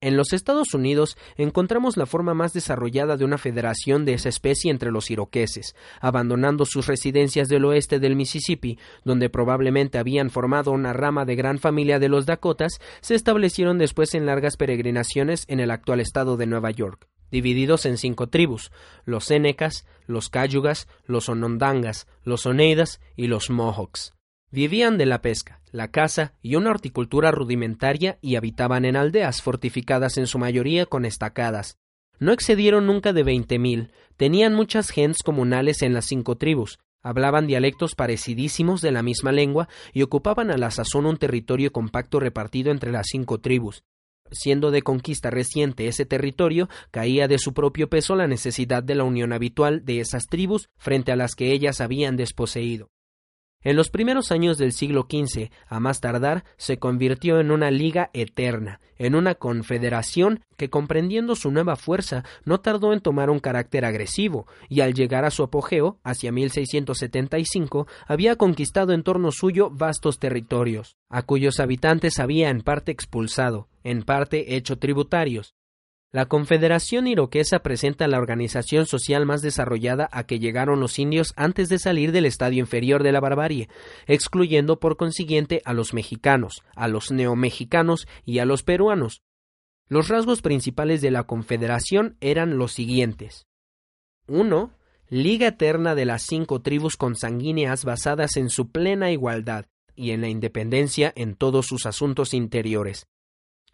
En 0.01 0.17
los 0.17 0.33
Estados 0.33 0.75
Unidos 0.75 1.17
encontramos 1.35 1.97
la 1.97 2.05
forma 2.05 2.35
más 2.35 2.53
desarrollada 2.53 3.17
de 3.17 3.25
una 3.25 3.39
federación 3.39 4.05
de 4.05 4.13
esa 4.13 4.29
especie 4.29 4.69
entre 4.69 4.91
los 4.91 5.09
iroqueses, 5.09 5.73
abandonando 5.99 6.65
sus 6.65 6.85
residencias 6.85 7.47
del 7.47 7.65
oeste 7.65 7.97
del 7.97 8.15
Mississippi, 8.15 8.77
donde 9.03 9.31
probablemente 9.31 9.97
habían 9.97 10.29
formado 10.29 10.73
una 10.73 10.93
rama 10.93 11.25
de 11.25 11.35
gran 11.35 11.57
familia 11.57 11.97
de 11.97 12.09
los 12.09 12.27
Dakotas, 12.27 12.73
se 13.01 13.15
establecieron 13.15 13.79
después 13.79 14.13
en 14.13 14.27
largas 14.27 14.57
peregrinaciones 14.57 15.45
en 15.47 15.59
el 15.59 15.71
actual 15.71 16.01
estado 16.01 16.37
de 16.37 16.45
Nueva 16.45 16.69
York, 16.69 17.07
divididos 17.33 17.85
en 17.85 17.97
cinco 17.97 18.27
tribus, 18.27 18.71
los 19.03 19.25
Senecas, 19.25 19.85
los 20.05 20.29
Cayugas, 20.29 20.87
los 21.05 21.27
Onondangas, 21.27 22.07
los 22.23 22.45
Oneidas 22.45 23.01
y 23.17 23.27
los 23.27 23.49
Mohawks. 23.49 24.13
Vivían 24.51 24.99
de 24.99 25.07
la 25.07 25.23
pesca, 25.23 25.61
la 25.71 25.89
caza 25.89 26.35
y 26.43 26.55
una 26.55 26.69
horticultura 26.69 27.31
rudimentaria 27.31 28.19
y 28.21 28.35
habitaban 28.35 28.85
en 28.85 28.95
aldeas 28.95 29.41
fortificadas 29.41 30.17
en 30.19 30.27
su 30.27 30.37
mayoría 30.37 30.85
con 30.85 31.05
estacadas. 31.05 31.79
No 32.19 32.31
excedieron 32.31 32.85
nunca 32.85 33.13
de 33.13 33.23
veinte 33.23 33.57
mil, 33.57 33.91
tenían 34.15 34.53
muchas 34.53 34.91
gentes 34.91 35.23
comunales 35.23 35.81
en 35.81 35.95
las 35.95 36.05
cinco 36.05 36.37
tribus, 36.37 36.77
hablaban 37.01 37.47
dialectos 37.47 37.95
parecidísimos 37.95 38.81
de 38.81 38.91
la 38.91 39.01
misma 39.01 39.31
lengua 39.31 39.67
y 39.91 40.03
ocupaban 40.03 40.51
a 40.51 40.57
la 40.57 40.69
sazón 40.69 41.07
un 41.07 41.17
territorio 41.17 41.71
compacto 41.71 42.19
repartido 42.19 42.71
entre 42.71 42.91
las 42.91 43.07
cinco 43.09 43.39
tribus. 43.39 43.83
Siendo 44.33 44.71
de 44.71 44.81
conquista 44.81 45.29
reciente 45.29 45.87
ese 45.87 46.05
territorio, 46.05 46.69
caía 46.91 47.27
de 47.27 47.37
su 47.37 47.53
propio 47.53 47.89
peso 47.89 48.15
la 48.15 48.27
necesidad 48.27 48.83
de 48.83 48.95
la 48.95 49.03
unión 49.03 49.33
habitual 49.33 49.85
de 49.85 49.99
esas 49.99 50.25
tribus 50.27 50.69
frente 50.77 51.11
a 51.11 51.15
las 51.15 51.35
que 51.35 51.51
ellas 51.51 51.81
habían 51.81 52.17
desposeído. 52.17 52.92
En 53.63 53.77
los 53.77 53.89
primeros 53.89 54.31
años 54.31 54.57
del 54.57 54.73
siglo 54.73 55.07
XV, 55.09 55.49
a 55.67 55.79
más 55.79 56.01
tardar, 56.01 56.43
se 56.57 56.77
convirtió 56.77 57.39
en 57.39 57.49
una 57.49 57.71
liga 57.71 58.09
eterna, 58.13 58.81
en 58.97 59.15
una 59.15 59.35
confederación 59.35 60.41
que, 60.57 60.69
comprendiendo 60.69 61.35
su 61.35 61.49
nueva 61.49 61.77
fuerza, 61.77 62.23
no 62.43 62.59
tardó 62.59 62.91
en 62.91 62.99
tomar 62.99 63.29
un 63.29 63.39
carácter 63.39 63.85
agresivo, 63.85 64.47
y 64.67 64.81
al 64.81 64.93
llegar 64.93 65.23
a 65.23 65.31
su 65.31 65.43
apogeo, 65.43 65.97
hacia 66.03 66.31
1675, 66.31 67.87
había 68.05 68.35
conquistado 68.35 68.91
en 68.93 69.03
torno 69.03 69.31
suyo 69.31 69.69
vastos 69.69 70.19
territorios, 70.19 70.97
a 71.09 71.21
cuyos 71.21 71.59
habitantes 71.61 72.19
había 72.19 72.49
en 72.49 72.61
parte 72.61 72.91
expulsado, 72.91 73.69
en 73.83 74.03
parte 74.03 74.55
hecho 74.55 74.77
tributarios, 74.77 75.55
la 76.13 76.27
Confederación 76.27 77.07
Iroquesa 77.07 77.63
presenta 77.63 78.07
la 78.07 78.19
organización 78.19 78.85
social 78.85 79.25
más 79.25 79.41
desarrollada 79.41 80.07
a 80.11 80.27
que 80.27 80.37
llegaron 80.37 80.79
los 80.79 80.99
indios 80.99 81.33
antes 81.35 81.69
de 81.69 81.79
salir 81.79 82.11
del 82.11 82.27
estadio 82.27 82.59
inferior 82.59 83.01
de 83.01 83.11
la 83.11 83.19
barbarie, 83.19 83.67
excluyendo 84.05 84.79
por 84.79 84.95
consiguiente 84.95 85.63
a 85.65 85.73
los 85.73 85.95
mexicanos, 85.95 86.61
a 86.75 86.87
los 86.87 87.11
neomexicanos 87.11 88.07
y 88.25 88.37
a 88.37 88.45
los 88.45 88.61
peruanos. 88.61 89.23
Los 89.89 90.07
rasgos 90.07 90.43
principales 90.43 91.01
de 91.01 91.09
la 91.09 91.23
Confederación 91.23 92.15
eran 92.21 92.59
los 92.59 92.73
siguientes. 92.73 93.47
1. 94.27 94.71
Liga 95.09 95.47
eterna 95.47 95.95
de 95.95 96.05
las 96.05 96.21
cinco 96.21 96.61
tribus 96.61 96.95
consanguíneas 96.95 97.85
basadas 97.85 98.37
en 98.37 98.51
su 98.51 98.69
plena 98.69 99.09
igualdad 99.09 99.65
y 99.95 100.11
en 100.11 100.21
la 100.21 100.29
independencia 100.29 101.11
en 101.15 101.33
todos 101.33 101.65
sus 101.65 101.87
asuntos 101.87 102.35
interiores. 102.35 103.07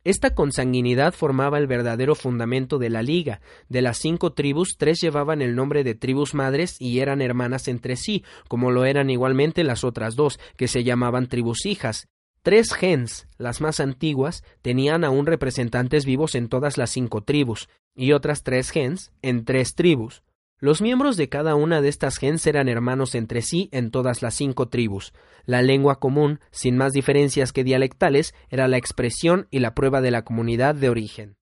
Esta 0.06 0.34
consanguinidad 0.34 1.14
formaba 1.14 1.58
el 1.58 1.68
verdadero 1.68 2.16
fundamento 2.16 2.78
de 2.78 2.90
la 2.90 3.04
liga. 3.04 3.42
De 3.68 3.82
las 3.82 3.98
cinco 3.98 4.32
tribus, 4.32 4.76
tres 4.78 5.02
llevaban 5.02 5.42
el 5.42 5.56
nombre 5.56 5.84
de 5.84 5.94
tribus 5.94 6.34
madres 6.34 6.78
y 6.80 7.00
eran 7.00 7.22
hermanas 7.22 7.68
entre 7.68 7.98
sí, 7.98 8.24
como 8.48 8.72
lo 8.72 8.86
eran 8.86 9.10
igualmente 9.10 9.64
las 9.64 9.84
otras 9.84 10.16
dos, 10.16 10.40
que 10.56 10.70
se 10.70 10.86
llamaban 10.86 11.28
tribus 11.28 11.66
hijas. 11.66 12.08
Tres 12.42 12.74
gens, 12.74 13.28
las 13.38 13.60
más 13.60 13.82
antiguas, 13.82 14.44
tenían 14.62 15.04
aún 15.04 15.26
representantes 15.26 16.06
vivos 16.06 16.36
en 16.36 16.48
todas 16.48 16.78
las 16.78 16.92
cinco 16.92 17.22
tribus, 17.22 17.68
y 17.94 18.14
otras 18.14 18.44
tres 18.44 18.72
gens 18.72 19.12
en 19.22 19.44
tres 19.44 19.76
tribus. 19.76 20.24
Los 20.62 20.82
miembros 20.82 21.16
de 21.16 21.30
cada 21.30 21.56
una 21.56 21.82
de 21.82 21.88
estas 21.88 22.18
gens 22.18 22.46
eran 22.46 22.68
hermanos 22.68 23.16
entre 23.16 23.42
sí 23.42 23.70
en 23.72 23.92
todas 23.92 24.22
las 24.22 24.36
cinco 24.36 24.68
tribus. 24.68 25.14
La 25.46 25.62
lengua 25.62 26.00
común, 26.00 26.42
sin 26.52 26.76
más 26.76 26.92
diferencias 26.92 27.54
que 27.54 27.64
dialectales, 27.64 28.36
era 28.50 28.68
la 28.68 28.76
expresión 28.76 29.48
y 29.52 29.60
la 29.60 29.74
prueba 29.74 30.02
de 30.02 30.12
la 30.12 30.24
comunidad 30.24 30.76
de 30.76 30.90
origen. 30.90 31.38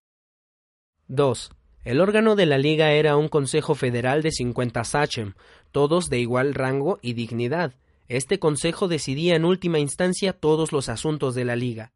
2. 1.07 1.51
El 1.83 1.99
órgano 1.99 2.35
de 2.35 2.45
la 2.45 2.59
Liga 2.59 2.91
era 2.91 3.17
un 3.17 3.27
Consejo 3.27 3.73
Federal 3.73 4.21
de 4.21 4.31
cincuenta 4.31 4.83
sachem, 4.83 5.33
todos 5.71 6.09
de 6.09 6.19
igual 6.19 6.53
rango 6.53 6.99
y 7.01 7.13
dignidad. 7.13 7.73
Este 8.09 8.39
consejo 8.39 8.87
decidía 8.87 9.35
en 9.35 9.45
última 9.45 9.79
instancia 9.79 10.33
todos 10.33 10.71
los 10.71 10.89
asuntos 10.89 11.33
de 11.33 11.45
la 11.45 11.55
Liga. 11.55 11.91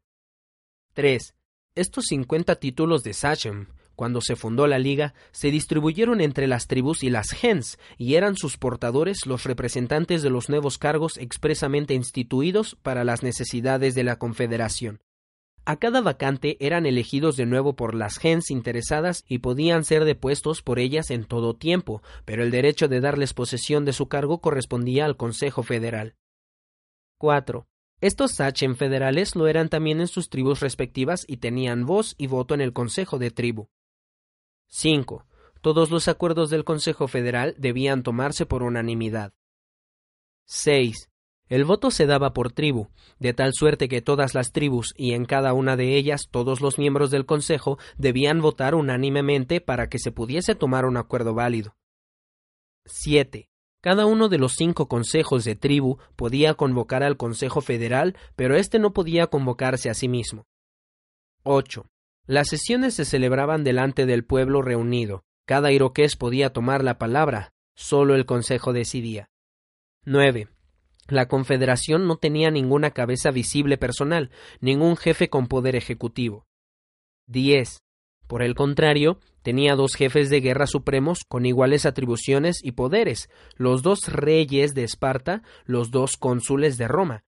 3. 0.94 1.34
Estos 1.74 2.06
cincuenta 2.06 2.56
títulos 2.56 3.04
de 3.04 3.14
sachem 3.14 3.66
cuando 3.96 4.20
se 4.20 4.36
fundó 4.36 4.66
la 4.66 4.78
liga, 4.78 5.14
se 5.30 5.50
distribuyeron 5.50 6.20
entre 6.20 6.46
las 6.46 6.66
tribus 6.66 7.02
y 7.02 7.10
las 7.10 7.30
gens, 7.30 7.78
y 7.98 8.14
eran 8.14 8.36
sus 8.36 8.56
portadores 8.56 9.26
los 9.26 9.44
representantes 9.44 10.22
de 10.22 10.30
los 10.30 10.48
nuevos 10.48 10.78
cargos 10.78 11.16
expresamente 11.18 11.94
instituidos 11.94 12.76
para 12.82 13.04
las 13.04 13.22
necesidades 13.22 13.94
de 13.94 14.04
la 14.04 14.16
Confederación. 14.16 15.00
A 15.64 15.76
cada 15.76 16.00
vacante 16.00 16.56
eran 16.58 16.86
elegidos 16.86 17.36
de 17.36 17.46
nuevo 17.46 17.76
por 17.76 17.94
las 17.94 18.18
gens 18.18 18.50
interesadas 18.50 19.24
y 19.28 19.38
podían 19.38 19.84
ser 19.84 20.04
depuestos 20.04 20.60
por 20.60 20.80
ellas 20.80 21.10
en 21.10 21.24
todo 21.24 21.54
tiempo, 21.54 22.02
pero 22.24 22.42
el 22.42 22.50
derecho 22.50 22.88
de 22.88 23.00
darles 23.00 23.32
posesión 23.32 23.84
de 23.84 23.92
su 23.92 24.08
cargo 24.08 24.40
correspondía 24.40 25.04
al 25.04 25.16
Consejo 25.16 25.62
Federal. 25.62 26.16
4. 27.18 27.68
Estos 28.00 28.32
sachem 28.32 28.74
federales 28.74 29.36
lo 29.36 29.46
eran 29.46 29.68
también 29.68 30.00
en 30.00 30.08
sus 30.08 30.28
tribus 30.28 30.58
respectivas 30.58 31.24
y 31.28 31.36
tenían 31.36 31.86
voz 31.86 32.16
y 32.18 32.26
voto 32.26 32.54
en 32.54 32.60
el 32.60 32.72
Consejo 32.72 33.20
de 33.20 33.30
Tribu. 33.30 33.68
5. 34.74 35.26
Todos 35.60 35.90
los 35.90 36.08
acuerdos 36.08 36.48
del 36.48 36.64
Consejo 36.64 37.06
Federal 37.06 37.54
debían 37.58 38.02
tomarse 38.02 38.46
por 38.46 38.62
unanimidad. 38.62 39.34
6. 40.46 41.10
El 41.50 41.66
voto 41.66 41.90
se 41.90 42.06
daba 42.06 42.32
por 42.32 42.52
tribu, 42.52 42.88
de 43.18 43.34
tal 43.34 43.52
suerte 43.52 43.86
que 43.86 44.00
todas 44.00 44.34
las 44.34 44.50
tribus 44.50 44.94
y 44.96 45.12
en 45.12 45.26
cada 45.26 45.52
una 45.52 45.76
de 45.76 45.98
ellas 45.98 46.28
todos 46.30 46.62
los 46.62 46.78
miembros 46.78 47.10
del 47.10 47.26
Consejo 47.26 47.78
debían 47.98 48.40
votar 48.40 48.74
unánimemente 48.74 49.60
para 49.60 49.90
que 49.90 49.98
se 49.98 50.10
pudiese 50.10 50.54
tomar 50.54 50.86
un 50.86 50.96
acuerdo 50.96 51.34
válido. 51.34 51.76
7. 52.86 53.50
Cada 53.82 54.06
uno 54.06 54.30
de 54.30 54.38
los 54.38 54.54
cinco 54.54 54.88
consejos 54.88 55.44
de 55.44 55.54
tribu 55.54 55.98
podía 56.16 56.54
convocar 56.54 57.02
al 57.02 57.18
Consejo 57.18 57.60
Federal, 57.60 58.16
pero 58.36 58.56
éste 58.56 58.78
no 58.78 58.94
podía 58.94 59.26
convocarse 59.26 59.90
a 59.90 59.94
sí 59.94 60.08
mismo. 60.08 60.46
8. 61.42 61.84
Las 62.32 62.48
sesiones 62.48 62.94
se 62.94 63.04
celebraban 63.04 63.62
delante 63.62 64.06
del 64.06 64.24
pueblo 64.24 64.62
reunido. 64.62 65.22
Cada 65.44 65.70
iroqués 65.70 66.16
podía 66.16 66.50
tomar 66.50 66.82
la 66.82 66.96
palabra. 66.96 67.52
Solo 67.76 68.14
el 68.14 68.24
consejo 68.24 68.72
decidía. 68.72 69.28
9. 70.06 70.48
La 71.08 71.28
Confederación 71.28 72.06
no 72.06 72.16
tenía 72.16 72.50
ninguna 72.50 72.92
cabeza 72.92 73.32
visible 73.32 73.76
personal, 73.76 74.30
ningún 74.62 74.96
jefe 74.96 75.28
con 75.28 75.46
poder 75.46 75.76
ejecutivo. 75.76 76.46
10. 77.26 77.82
Por 78.28 78.42
el 78.42 78.54
contrario, 78.54 79.18
tenía 79.42 79.76
dos 79.76 79.94
jefes 79.94 80.30
de 80.30 80.40
guerra 80.40 80.66
supremos 80.66 81.24
con 81.28 81.44
iguales 81.44 81.84
atribuciones 81.84 82.60
y 82.62 82.72
poderes, 82.72 83.28
los 83.56 83.82
dos 83.82 84.10
reyes 84.10 84.72
de 84.72 84.84
Esparta, 84.84 85.42
los 85.66 85.90
dos 85.90 86.16
cónsules 86.16 86.78
de 86.78 86.88
Roma, 86.88 87.24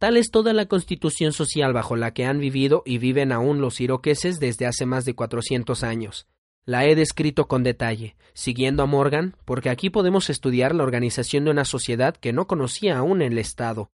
Tal 0.00 0.16
es 0.16 0.30
toda 0.30 0.54
la 0.54 0.64
constitución 0.64 1.34
social 1.34 1.74
bajo 1.74 1.94
la 1.94 2.14
que 2.14 2.24
han 2.24 2.38
vivido 2.38 2.82
y 2.86 2.96
viven 2.96 3.32
aún 3.32 3.60
los 3.60 3.82
iroqueses 3.82 4.40
desde 4.40 4.64
hace 4.64 4.86
más 4.86 5.04
de 5.04 5.12
cuatrocientos 5.12 5.84
años. 5.84 6.26
La 6.64 6.86
he 6.86 6.94
descrito 6.94 7.48
con 7.48 7.64
detalle, 7.64 8.16
siguiendo 8.32 8.82
a 8.82 8.86
Morgan, 8.86 9.36
porque 9.44 9.68
aquí 9.68 9.90
podemos 9.90 10.30
estudiar 10.30 10.74
la 10.74 10.84
organización 10.84 11.44
de 11.44 11.50
una 11.50 11.66
sociedad 11.66 12.16
que 12.16 12.32
no 12.32 12.46
conocía 12.46 12.96
aún 12.96 13.20
el 13.20 13.36
Estado. 13.36 13.90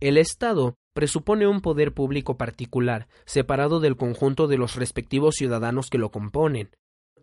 El 0.00 0.18
Estado 0.18 0.74
presupone 0.92 1.46
un 1.46 1.62
poder 1.62 1.94
público 1.94 2.36
particular, 2.36 3.08
separado 3.24 3.80
del 3.80 3.96
conjunto 3.96 4.48
de 4.48 4.58
los 4.58 4.76
respectivos 4.76 5.36
ciudadanos 5.36 5.88
que 5.88 5.96
lo 5.96 6.10
componen 6.10 6.72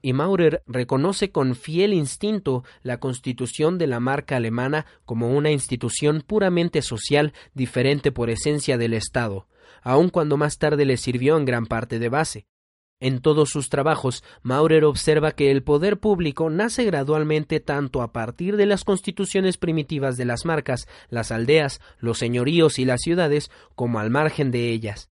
y 0.06 0.14
Maurer 0.14 0.62
reconoce 0.68 1.32
con 1.32 1.56
fiel 1.56 1.92
instinto 1.92 2.64
la 2.84 3.00
constitución 3.00 3.80
de 3.80 3.88
la 3.88 4.00
marca 4.00 4.36
alemana 4.36 4.86
como 5.04 5.32
una 5.32 5.50
institución 5.50 6.22
puramente 6.22 6.84
social 6.84 7.34
diferente 7.56 8.12
por 8.12 8.30
esencia 8.30 8.78
del 8.78 8.94
Estado, 8.94 9.48
aun 9.82 10.10
cuando 10.10 10.38
más 10.38 10.60
tarde 10.60 10.86
le 10.86 10.98
sirvió 10.98 11.38
en 11.38 11.46
gran 11.46 11.66
parte 11.66 11.98
de 11.98 12.10
base. 12.10 12.46
En 13.00 13.20
todos 13.20 13.50
sus 13.50 13.70
trabajos, 13.70 14.24
Maurer 14.44 14.86
observa 14.86 15.32
que 15.32 15.50
el 15.50 15.64
poder 15.64 16.00
público 16.00 16.52
nace 16.52 16.84
gradualmente 16.84 17.60
tanto 17.60 18.04
a 18.04 18.14
partir 18.14 18.58
de 18.58 18.68
las 18.68 18.84
constituciones 18.84 19.58
primitivas 19.58 20.18
de 20.18 20.26
las 20.26 20.46
marcas, 20.46 20.88
las 21.10 21.32
aldeas, 21.32 21.82
los 21.98 22.20
señoríos 22.20 22.78
y 22.78 22.86
las 22.86 23.02
ciudades, 23.02 23.50
como 23.74 23.98
al 23.98 24.12
margen 24.12 24.52
de 24.52 24.70
ellas. 24.70 25.10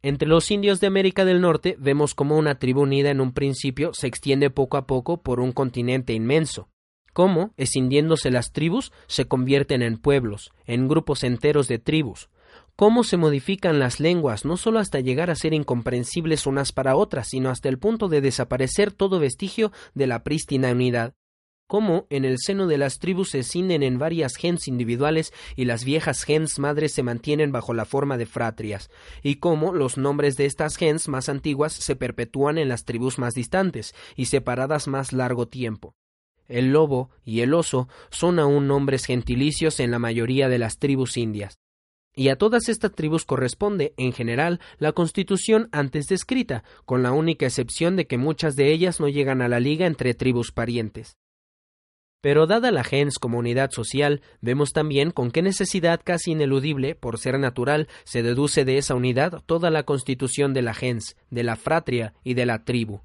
Entre 0.00 0.28
los 0.28 0.50
indios 0.52 0.78
de 0.80 0.86
América 0.86 1.24
del 1.24 1.40
Norte 1.40 1.76
vemos 1.78 2.14
cómo 2.14 2.36
una 2.36 2.60
tribu 2.60 2.82
unida 2.82 3.10
en 3.10 3.20
un 3.20 3.32
principio 3.32 3.92
se 3.94 4.06
extiende 4.06 4.48
poco 4.48 4.76
a 4.76 4.86
poco 4.86 5.22
por 5.22 5.40
un 5.40 5.50
continente 5.50 6.12
inmenso, 6.12 6.68
cómo, 7.12 7.52
escindiéndose 7.56 8.30
las 8.30 8.52
tribus, 8.52 8.92
se 9.08 9.26
convierten 9.26 9.82
en 9.82 9.98
pueblos, 9.98 10.52
en 10.66 10.86
grupos 10.86 11.24
enteros 11.24 11.66
de 11.66 11.80
tribus, 11.80 12.30
cómo 12.76 13.02
se 13.02 13.16
modifican 13.16 13.80
las 13.80 13.98
lenguas, 13.98 14.44
no 14.44 14.56
solo 14.56 14.78
hasta 14.78 15.00
llegar 15.00 15.30
a 15.30 15.34
ser 15.34 15.52
incomprensibles 15.52 16.46
unas 16.46 16.70
para 16.70 16.94
otras, 16.94 17.30
sino 17.30 17.50
hasta 17.50 17.68
el 17.68 17.80
punto 17.80 18.06
de 18.06 18.20
desaparecer 18.20 18.92
todo 18.92 19.18
vestigio 19.18 19.72
de 19.94 20.06
la 20.06 20.22
prístina 20.22 20.70
unidad 20.70 21.14
cómo 21.68 22.06
en 22.10 22.24
el 22.24 22.38
seno 22.38 22.66
de 22.66 22.78
las 22.78 22.98
tribus 22.98 23.30
se 23.30 23.44
cinden 23.44 23.84
en 23.84 23.98
varias 23.98 24.34
gens 24.36 24.66
individuales 24.66 25.32
y 25.54 25.66
las 25.66 25.84
viejas 25.84 26.24
gens 26.24 26.58
madres 26.58 26.94
se 26.94 27.04
mantienen 27.04 27.52
bajo 27.52 27.74
la 27.74 27.84
forma 27.84 28.16
de 28.16 28.26
fratrias, 28.26 28.90
y 29.22 29.36
cómo 29.36 29.72
los 29.72 29.98
nombres 29.98 30.36
de 30.36 30.46
estas 30.46 30.76
gens 30.76 31.06
más 31.06 31.28
antiguas 31.28 31.74
se 31.74 31.94
perpetúan 31.94 32.58
en 32.58 32.68
las 32.68 32.84
tribus 32.84 33.18
más 33.18 33.34
distantes 33.34 33.94
y 34.16 34.24
separadas 34.24 34.88
más 34.88 35.12
largo 35.12 35.46
tiempo. 35.46 35.94
El 36.48 36.72
lobo 36.72 37.10
y 37.24 37.40
el 37.40 37.52
oso 37.52 37.88
son 38.10 38.38
aún 38.38 38.66
nombres 38.66 39.04
gentilicios 39.04 39.78
en 39.78 39.90
la 39.90 39.98
mayoría 39.98 40.48
de 40.48 40.58
las 40.58 40.78
tribus 40.78 41.18
indias. 41.18 41.58
Y 42.16 42.30
a 42.30 42.36
todas 42.36 42.68
estas 42.68 42.92
tribus 42.92 43.24
corresponde, 43.24 43.92
en 43.98 44.12
general, 44.12 44.58
la 44.78 44.92
constitución 44.92 45.68
antes 45.70 46.06
descrita, 46.06 46.64
con 46.86 47.02
la 47.02 47.12
única 47.12 47.46
excepción 47.46 47.94
de 47.94 48.06
que 48.06 48.16
muchas 48.16 48.56
de 48.56 48.72
ellas 48.72 48.98
no 48.98 49.08
llegan 49.08 49.42
a 49.42 49.48
la 49.48 49.60
liga 49.60 49.86
entre 49.86 50.14
tribus 50.14 50.50
parientes. 50.50 51.18
Pero 52.20 52.46
dada 52.46 52.72
la 52.72 52.82
gens 52.82 53.18
como 53.18 53.38
unidad 53.38 53.70
social, 53.70 54.22
vemos 54.40 54.72
también 54.72 55.12
con 55.12 55.30
qué 55.30 55.40
necesidad 55.40 56.00
casi 56.02 56.32
ineludible, 56.32 56.96
por 56.96 57.18
ser 57.18 57.38
natural, 57.38 57.86
se 58.04 58.22
deduce 58.22 58.64
de 58.64 58.78
esa 58.78 58.96
unidad 58.96 59.42
toda 59.46 59.70
la 59.70 59.84
constitución 59.84 60.52
de 60.52 60.62
la 60.62 60.74
gens, 60.74 61.16
de 61.30 61.44
la 61.44 61.54
fratria 61.54 62.14
y 62.24 62.34
de 62.34 62.46
la 62.46 62.64
tribu. 62.64 63.02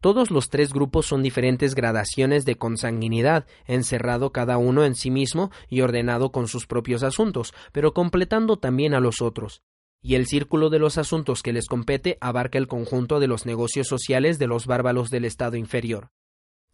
Todos 0.00 0.30
los 0.30 0.48
tres 0.48 0.72
grupos 0.72 1.06
son 1.06 1.22
diferentes 1.22 1.74
gradaciones 1.74 2.44
de 2.44 2.56
consanguinidad, 2.56 3.46
encerrado 3.66 4.30
cada 4.30 4.56
uno 4.56 4.84
en 4.84 4.94
sí 4.94 5.10
mismo 5.10 5.50
y 5.68 5.80
ordenado 5.80 6.32
con 6.32 6.48
sus 6.48 6.66
propios 6.66 7.02
asuntos, 7.02 7.52
pero 7.72 7.92
completando 7.92 8.56
también 8.58 8.94
a 8.94 9.00
los 9.00 9.20
otros. 9.20 9.62
Y 10.02 10.14
el 10.14 10.26
círculo 10.26 10.70
de 10.70 10.78
los 10.78 10.98
asuntos 10.98 11.42
que 11.42 11.52
les 11.52 11.66
compete 11.66 12.16
abarca 12.20 12.58
el 12.58 12.68
conjunto 12.68 13.20
de 13.20 13.26
los 13.26 13.44
negocios 13.44 13.88
sociales 13.88 14.38
de 14.38 14.46
los 14.46 14.66
bárbaros 14.66 15.10
del 15.10 15.24
estado 15.24 15.56
inferior. 15.56 16.10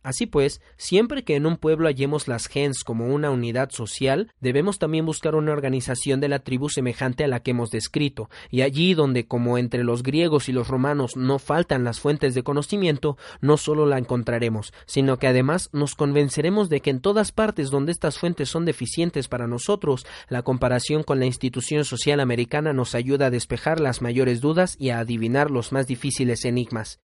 Así 0.03 0.27
pues, 0.27 0.61
siempre 0.77 1.23
que 1.23 1.37
en 1.37 1.47
un 1.47 1.57
pueblo 1.57 1.87
hallemos 1.87 2.27
las 2.27 2.49
gens 2.49 2.83
como 2.83 3.07
una 3.07 3.31
unidad 3.31 3.71
social, 3.71 4.33
debemos 4.41 4.79
también 4.79 5.07
buscar 5.07 5.35
una 5.35 5.53
organización 5.53 6.21
de 6.21 6.29
la 6.29 6.41
tribu 6.41 6.69
semejante 6.69 7.25
a 7.25 7.29
la 7.29 7.41
que 7.41 7.53
hemos 7.53 7.71
descrito, 7.71 8.29
y 8.51 8.63
allí 8.63 8.95
donde, 8.95 9.27
como 9.27 9.59
entre 9.59 9.85
los 9.85 10.03
griegos 10.03 10.49
y 10.49 10.53
los 10.53 10.69
romanos, 10.69 11.17
no 11.17 11.39
faltan 11.39 11.85
las 11.85 12.01
fuentes 12.01 12.35
de 12.35 12.43
conocimiento, 12.43 13.17
no 13.41 13.57
solo 13.57 13.87
la 13.87 13.99
encontraremos, 13.99 14.73
sino 14.87 15.19
que 15.19 15.29
además 15.29 15.71
nos 15.73 15.95
convenceremos 15.95 16.69
de 16.69 16.81
que 16.81 16.91
en 16.91 17.01
todas 17.01 17.31
partes 17.31 17.71
donde 17.71 17.93
estas 17.93 18.19
fuentes 18.19 18.49
son 18.49 18.65
deficientes 18.65 19.29
para 19.29 19.47
nosotros, 19.47 20.07
la 20.29 20.43
comparación 20.43 21.05
con 21.05 21.21
la 21.21 21.27
institución 21.27 21.85
social 21.85 22.21
americana 22.21 22.73
nos 22.73 22.95
ayuda 22.95 23.27
a 23.27 23.31
despejar 23.31 23.79
las 23.81 24.03
mayores 24.03 24.41
dudas 24.41 24.77
y 24.79 24.91
a 24.91 24.99
adivinar 24.99 25.51
los 25.51 25.73
más 25.73 25.87
difíciles 25.87 26.45
enigmas. 26.45 27.01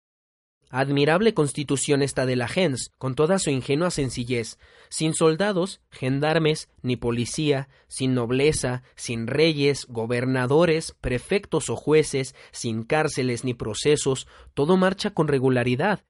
Admirable 0.69 1.33
constitución 1.33 2.03
esta 2.03 2.27
de 2.27 2.37
la 2.37 2.49
gens, 2.49 2.93
con 2.99 3.15
toda 3.15 3.39
su 3.39 3.51
ingenua 3.51 3.91
sencillez, 3.91 4.59
sin 4.89 5.15
soldados, 5.15 5.81
gendarmes, 5.91 6.69
ni 6.83 6.97
policía, 6.97 7.69
sin 7.87 8.15
nobleza, 8.15 8.83
sin 8.97 9.27
reyes, 9.27 9.87
gobernadores, 9.89 10.95
prefectos 11.01 11.71
o 11.71 11.77
jueces, 11.77 12.35
sin 12.51 12.83
cárceles 12.83 13.45
ni 13.45 13.55
procesos, 13.55 14.27
todo 14.55 14.77
marcha 14.77 15.11
con 15.11 15.29
regularidad, 15.29 16.05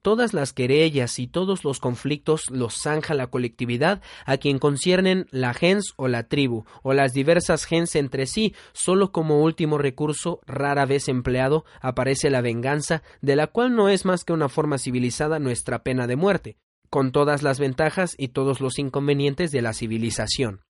Todas 0.00 0.32
las 0.32 0.52
querellas 0.52 1.18
y 1.18 1.26
todos 1.26 1.64
los 1.64 1.80
conflictos 1.80 2.50
los 2.50 2.74
zanja 2.80 3.14
la 3.14 3.26
colectividad 3.26 4.00
a 4.26 4.36
quien 4.36 4.60
conciernen 4.60 5.26
la 5.30 5.54
gens 5.54 5.92
o 5.96 6.06
la 6.06 6.28
tribu, 6.28 6.64
o 6.82 6.92
las 6.92 7.12
diversas 7.12 7.64
gens 7.64 7.96
entre 7.96 8.26
sí, 8.26 8.54
solo 8.72 9.10
como 9.10 9.42
último 9.42 9.76
recurso 9.76 10.40
rara 10.46 10.86
vez 10.86 11.08
empleado 11.08 11.64
aparece 11.80 12.30
la 12.30 12.42
venganza, 12.42 13.02
de 13.22 13.34
la 13.34 13.48
cual 13.48 13.74
no 13.74 13.88
es 13.88 14.04
más 14.04 14.24
que 14.24 14.32
una 14.32 14.48
forma 14.48 14.78
civilizada 14.78 15.40
nuestra 15.40 15.82
pena 15.82 16.06
de 16.06 16.14
muerte, 16.14 16.58
con 16.90 17.10
todas 17.10 17.42
las 17.42 17.58
ventajas 17.58 18.14
y 18.16 18.28
todos 18.28 18.60
los 18.60 18.78
inconvenientes 18.78 19.50
de 19.50 19.62
la 19.62 19.72
civilización. 19.72 20.60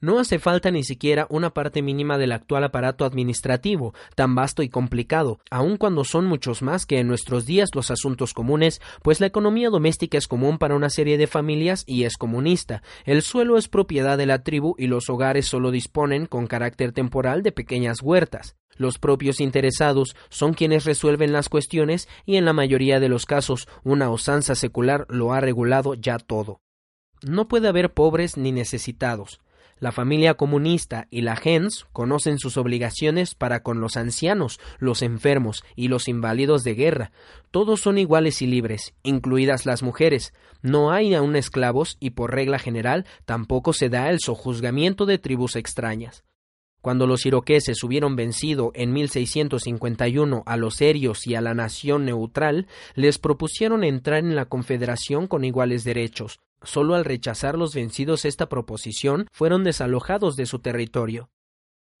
No 0.00 0.18
hace 0.18 0.38
falta 0.38 0.70
ni 0.70 0.84
siquiera 0.84 1.26
una 1.30 1.50
parte 1.50 1.80
mínima 1.80 2.18
del 2.18 2.32
actual 2.32 2.64
aparato 2.64 3.06
administrativo, 3.06 3.94
tan 4.14 4.34
vasto 4.34 4.62
y 4.62 4.68
complicado, 4.68 5.40
aun 5.50 5.78
cuando 5.78 6.04
son 6.04 6.26
muchos 6.26 6.60
más 6.60 6.84
que 6.84 6.98
en 6.98 7.08
nuestros 7.08 7.46
días 7.46 7.70
los 7.74 7.90
asuntos 7.90 8.34
comunes, 8.34 8.82
pues 9.02 9.20
la 9.20 9.26
economía 9.26 9.70
doméstica 9.70 10.18
es 10.18 10.28
común 10.28 10.58
para 10.58 10.76
una 10.76 10.90
serie 10.90 11.16
de 11.16 11.26
familias 11.26 11.82
y 11.86 12.04
es 12.04 12.18
comunista. 12.18 12.82
El 13.04 13.22
suelo 13.22 13.56
es 13.56 13.68
propiedad 13.68 14.18
de 14.18 14.26
la 14.26 14.42
tribu 14.42 14.74
y 14.76 14.86
los 14.86 15.08
hogares 15.08 15.46
solo 15.46 15.70
disponen, 15.70 16.26
con 16.26 16.46
carácter 16.46 16.92
temporal, 16.92 17.42
de 17.42 17.52
pequeñas 17.52 18.02
huertas. 18.02 18.56
Los 18.76 18.98
propios 18.98 19.40
interesados 19.40 20.14
son 20.28 20.52
quienes 20.52 20.84
resuelven 20.84 21.32
las 21.32 21.48
cuestiones 21.48 22.08
y 22.26 22.36
en 22.36 22.44
la 22.44 22.52
mayoría 22.52 23.00
de 23.00 23.08
los 23.08 23.24
casos 23.24 23.66
una 23.84 24.10
osanza 24.10 24.54
secular 24.54 25.06
lo 25.08 25.32
ha 25.32 25.40
regulado 25.40 25.94
ya 25.94 26.18
todo. 26.18 26.60
No 27.22 27.48
puede 27.48 27.68
haber 27.68 27.94
pobres 27.94 28.36
ni 28.36 28.52
necesitados. 28.52 29.40
La 29.78 29.92
familia 29.92 30.34
comunista 30.34 31.06
y 31.10 31.20
la 31.20 31.36
gens 31.36 31.86
conocen 31.92 32.38
sus 32.38 32.56
obligaciones 32.56 33.34
para 33.34 33.62
con 33.62 33.78
los 33.80 33.98
ancianos, 33.98 34.58
los 34.78 35.02
enfermos 35.02 35.64
y 35.74 35.88
los 35.88 36.08
inválidos 36.08 36.64
de 36.64 36.74
guerra. 36.74 37.12
Todos 37.50 37.80
son 37.80 37.98
iguales 37.98 38.40
y 38.40 38.46
libres, 38.46 38.94
incluidas 39.02 39.66
las 39.66 39.82
mujeres. 39.82 40.32
No 40.62 40.92
hay 40.92 41.14
aún 41.14 41.36
esclavos 41.36 41.98
y 42.00 42.10
por 42.10 42.34
regla 42.34 42.58
general 42.58 43.04
tampoco 43.26 43.74
se 43.74 43.90
da 43.90 44.08
el 44.08 44.20
sojuzgamiento 44.20 45.04
de 45.04 45.18
tribus 45.18 45.56
extrañas. 45.56 46.24
Cuando 46.80 47.06
los 47.06 47.26
iroqueses 47.26 47.82
hubieron 47.82 48.16
vencido 48.16 48.70
en 48.74 48.92
1651 48.92 50.42
a 50.46 50.56
los 50.56 50.76
serios 50.76 51.26
y 51.26 51.34
a 51.34 51.40
la 51.40 51.52
nación 51.52 52.04
neutral, 52.04 52.66
les 52.94 53.18
propusieron 53.18 53.84
entrar 53.84 54.20
en 54.20 54.36
la 54.36 54.44
confederación 54.46 55.26
con 55.26 55.44
iguales 55.44 55.82
derechos, 55.82 56.38
Solo 56.62 56.94
al 56.94 57.04
rechazar 57.04 57.56
los 57.56 57.74
vencidos 57.74 58.24
esta 58.24 58.48
proposición 58.48 59.28
fueron 59.32 59.64
desalojados 59.64 60.36
de 60.36 60.46
su 60.46 60.58
territorio. 60.58 61.30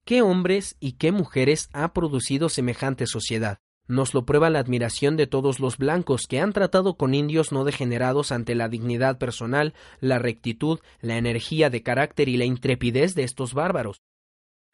¿Qué 0.04 0.22
hombres 0.22 0.76
y 0.80 0.92
qué 0.92 1.12
mujeres 1.12 1.68
ha 1.72 1.92
producido 1.92 2.48
semejante 2.48 3.06
sociedad? 3.06 3.58
Nos 3.88 4.14
lo 4.14 4.24
prueba 4.24 4.50
la 4.50 4.58
admiración 4.58 5.16
de 5.16 5.26
todos 5.26 5.60
los 5.60 5.78
blancos 5.78 6.26
que 6.26 6.40
han 6.40 6.52
tratado 6.52 6.96
con 6.96 7.14
indios 7.14 7.52
no 7.52 7.64
degenerados 7.64 8.32
ante 8.32 8.54
la 8.54 8.68
dignidad 8.68 9.18
personal, 9.18 9.74
la 10.00 10.18
rectitud, 10.18 10.80
la 11.00 11.18
energía 11.18 11.70
de 11.70 11.82
carácter 11.82 12.28
y 12.28 12.36
la 12.36 12.44
intrepidez 12.44 13.14
de 13.14 13.22
estos 13.22 13.54
bárbaros. 13.54 14.02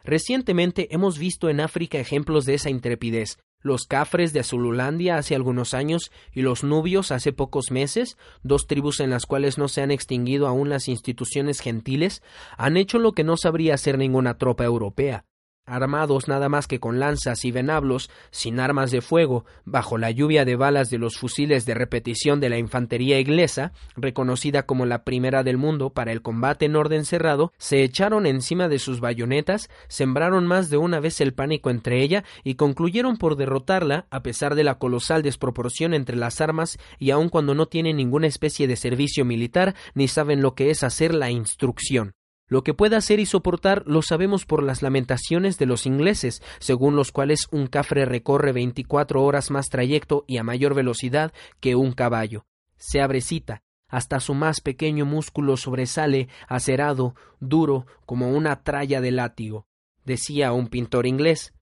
Recientemente 0.02 0.94
hemos 0.94 1.18
visto 1.18 1.48
en 1.48 1.60
África 1.60 1.98
ejemplos 1.98 2.46
de 2.46 2.54
esa 2.54 2.70
intrepidez, 2.70 3.38
los 3.62 3.86
cafres 3.86 4.32
de 4.32 4.40
Azululandia 4.40 5.16
hace 5.16 5.34
algunos 5.34 5.74
años 5.74 6.10
y 6.32 6.42
los 6.42 6.64
nubios 6.64 7.12
hace 7.12 7.32
pocos 7.32 7.70
meses, 7.70 8.16
dos 8.42 8.66
tribus 8.66 9.00
en 9.00 9.10
las 9.10 9.26
cuales 9.26 9.58
no 9.58 9.68
se 9.68 9.82
han 9.82 9.90
extinguido 9.90 10.46
aún 10.46 10.68
las 10.68 10.88
instituciones 10.88 11.60
gentiles, 11.60 12.22
han 12.56 12.76
hecho 12.76 12.98
lo 12.98 13.12
que 13.12 13.24
no 13.24 13.36
sabría 13.36 13.74
hacer 13.74 13.98
ninguna 13.98 14.38
tropa 14.38 14.64
europea 14.64 15.24
armados 15.66 16.28
nada 16.28 16.48
más 16.48 16.66
que 16.66 16.80
con 16.80 16.98
lanzas 16.98 17.44
y 17.44 17.52
venablos, 17.52 18.10
sin 18.30 18.58
armas 18.58 18.90
de 18.90 19.00
fuego, 19.00 19.44
bajo 19.64 19.96
la 19.96 20.10
lluvia 20.10 20.44
de 20.44 20.56
balas 20.56 20.90
de 20.90 20.98
los 20.98 21.16
fusiles 21.16 21.64
de 21.66 21.74
repetición 21.74 22.40
de 22.40 22.50
la 22.50 22.58
infantería 22.58 23.20
inglesa, 23.20 23.72
reconocida 23.94 24.64
como 24.64 24.86
la 24.86 25.04
primera 25.04 25.42
del 25.42 25.58
mundo 25.58 25.90
para 25.90 26.12
el 26.12 26.22
combate 26.22 26.66
en 26.66 26.76
orden 26.76 27.04
cerrado, 27.04 27.52
se 27.58 27.82
echaron 27.82 28.26
encima 28.26 28.68
de 28.68 28.78
sus 28.78 29.00
bayonetas, 29.00 29.70
sembraron 29.88 30.46
más 30.46 30.68
de 30.68 30.78
una 30.78 31.00
vez 31.00 31.20
el 31.20 31.32
pánico 31.32 31.70
entre 31.70 32.02
ella 32.02 32.24
y 32.42 32.54
concluyeron 32.54 33.16
por 33.16 33.36
derrotarla 33.36 34.06
a 34.10 34.22
pesar 34.22 34.54
de 34.54 34.64
la 34.64 34.78
colosal 34.78 35.22
desproporción 35.22 35.94
entre 35.94 36.16
las 36.16 36.40
armas 36.40 36.78
y 36.98 37.10
aun 37.10 37.28
cuando 37.28 37.54
no 37.54 37.66
tienen 37.66 37.96
ninguna 37.96 38.26
especie 38.26 38.66
de 38.66 38.76
servicio 38.76 39.24
militar 39.24 39.74
ni 39.94 40.08
saben 40.08 40.42
lo 40.42 40.54
que 40.54 40.70
es 40.70 40.82
hacer 40.82 41.14
la 41.14 41.30
instrucción. 41.30 42.14
Lo 42.52 42.64
que 42.64 42.74
puede 42.74 42.96
hacer 42.96 43.18
y 43.18 43.24
soportar 43.24 43.82
lo 43.86 44.02
sabemos 44.02 44.44
por 44.44 44.62
las 44.62 44.82
lamentaciones 44.82 45.56
de 45.56 45.64
los 45.64 45.86
ingleses, 45.86 46.42
según 46.58 46.96
los 46.96 47.10
cuales 47.10 47.46
un 47.50 47.66
cafre 47.66 48.04
recorre 48.04 48.52
veinticuatro 48.52 49.24
horas 49.24 49.50
más 49.50 49.70
trayecto 49.70 50.26
y 50.28 50.36
a 50.36 50.42
mayor 50.42 50.74
velocidad 50.74 51.32
que 51.60 51.76
un 51.76 51.92
caballo. 51.92 52.44
Se 52.76 53.00
abrecita, 53.00 53.62
hasta 53.88 54.20
su 54.20 54.34
más 54.34 54.60
pequeño 54.60 55.06
músculo 55.06 55.56
sobresale, 55.56 56.28
acerado, 56.46 57.14
duro, 57.40 57.86
como 58.04 58.28
una 58.32 58.62
tralla 58.62 59.00
de 59.00 59.12
látigo, 59.12 59.66
decía 60.04 60.52
un 60.52 60.68
pintor 60.68 61.06
inglés. 61.06 61.54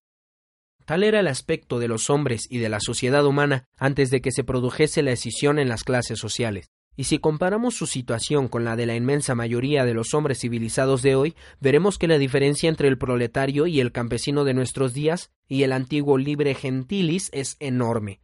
Tal 0.86 1.05
era 1.05 1.20
el 1.20 1.28
aspecto 1.28 1.78
de 1.78 1.86
los 1.86 2.11
hombres 2.11 2.49
y 2.51 2.59
de 2.59 2.68
la 2.68 2.80
sociedad 2.80 3.24
humana 3.24 3.68
antes 3.78 4.11
de 4.11 4.20
que 4.20 4.32
se 4.32 4.43
produjese 4.43 5.05
la 5.05 5.12
escisión 5.12 5.61
en 5.61 5.68
las 5.68 5.84
clases 5.84 6.18
sociales. 6.18 6.72
Y 7.01 7.05
si 7.05 7.18
comparamos 7.18 7.76
su 7.76 7.86
situación 7.86 8.46
con 8.48 8.62
la 8.62 8.76
de 8.76 8.84
la 8.84 8.94
inmensa 8.94 9.34
mayoría 9.34 9.86
de 9.86 9.94
los 9.94 10.12
hombres 10.12 10.40
civilizados 10.40 11.01
de 11.01 11.14
hoy, 11.14 11.34
veremos 11.59 11.96
que 11.96 12.07
la 12.07 12.18
diferencia 12.18 12.68
entre 12.68 12.88
el 12.88 12.98
proletario 12.98 13.66
y 13.66 13.80
el 13.80 13.90
campesino 13.90 14.44
de 14.44 14.53
nuestros 14.53 14.92
días 14.92 15.30
y 15.48 15.62
el 15.62 15.72
antiguo 15.72 16.18
libre 16.18 16.55
gentilis 16.55 17.30
es 17.32 17.57
enorme. 17.59 18.20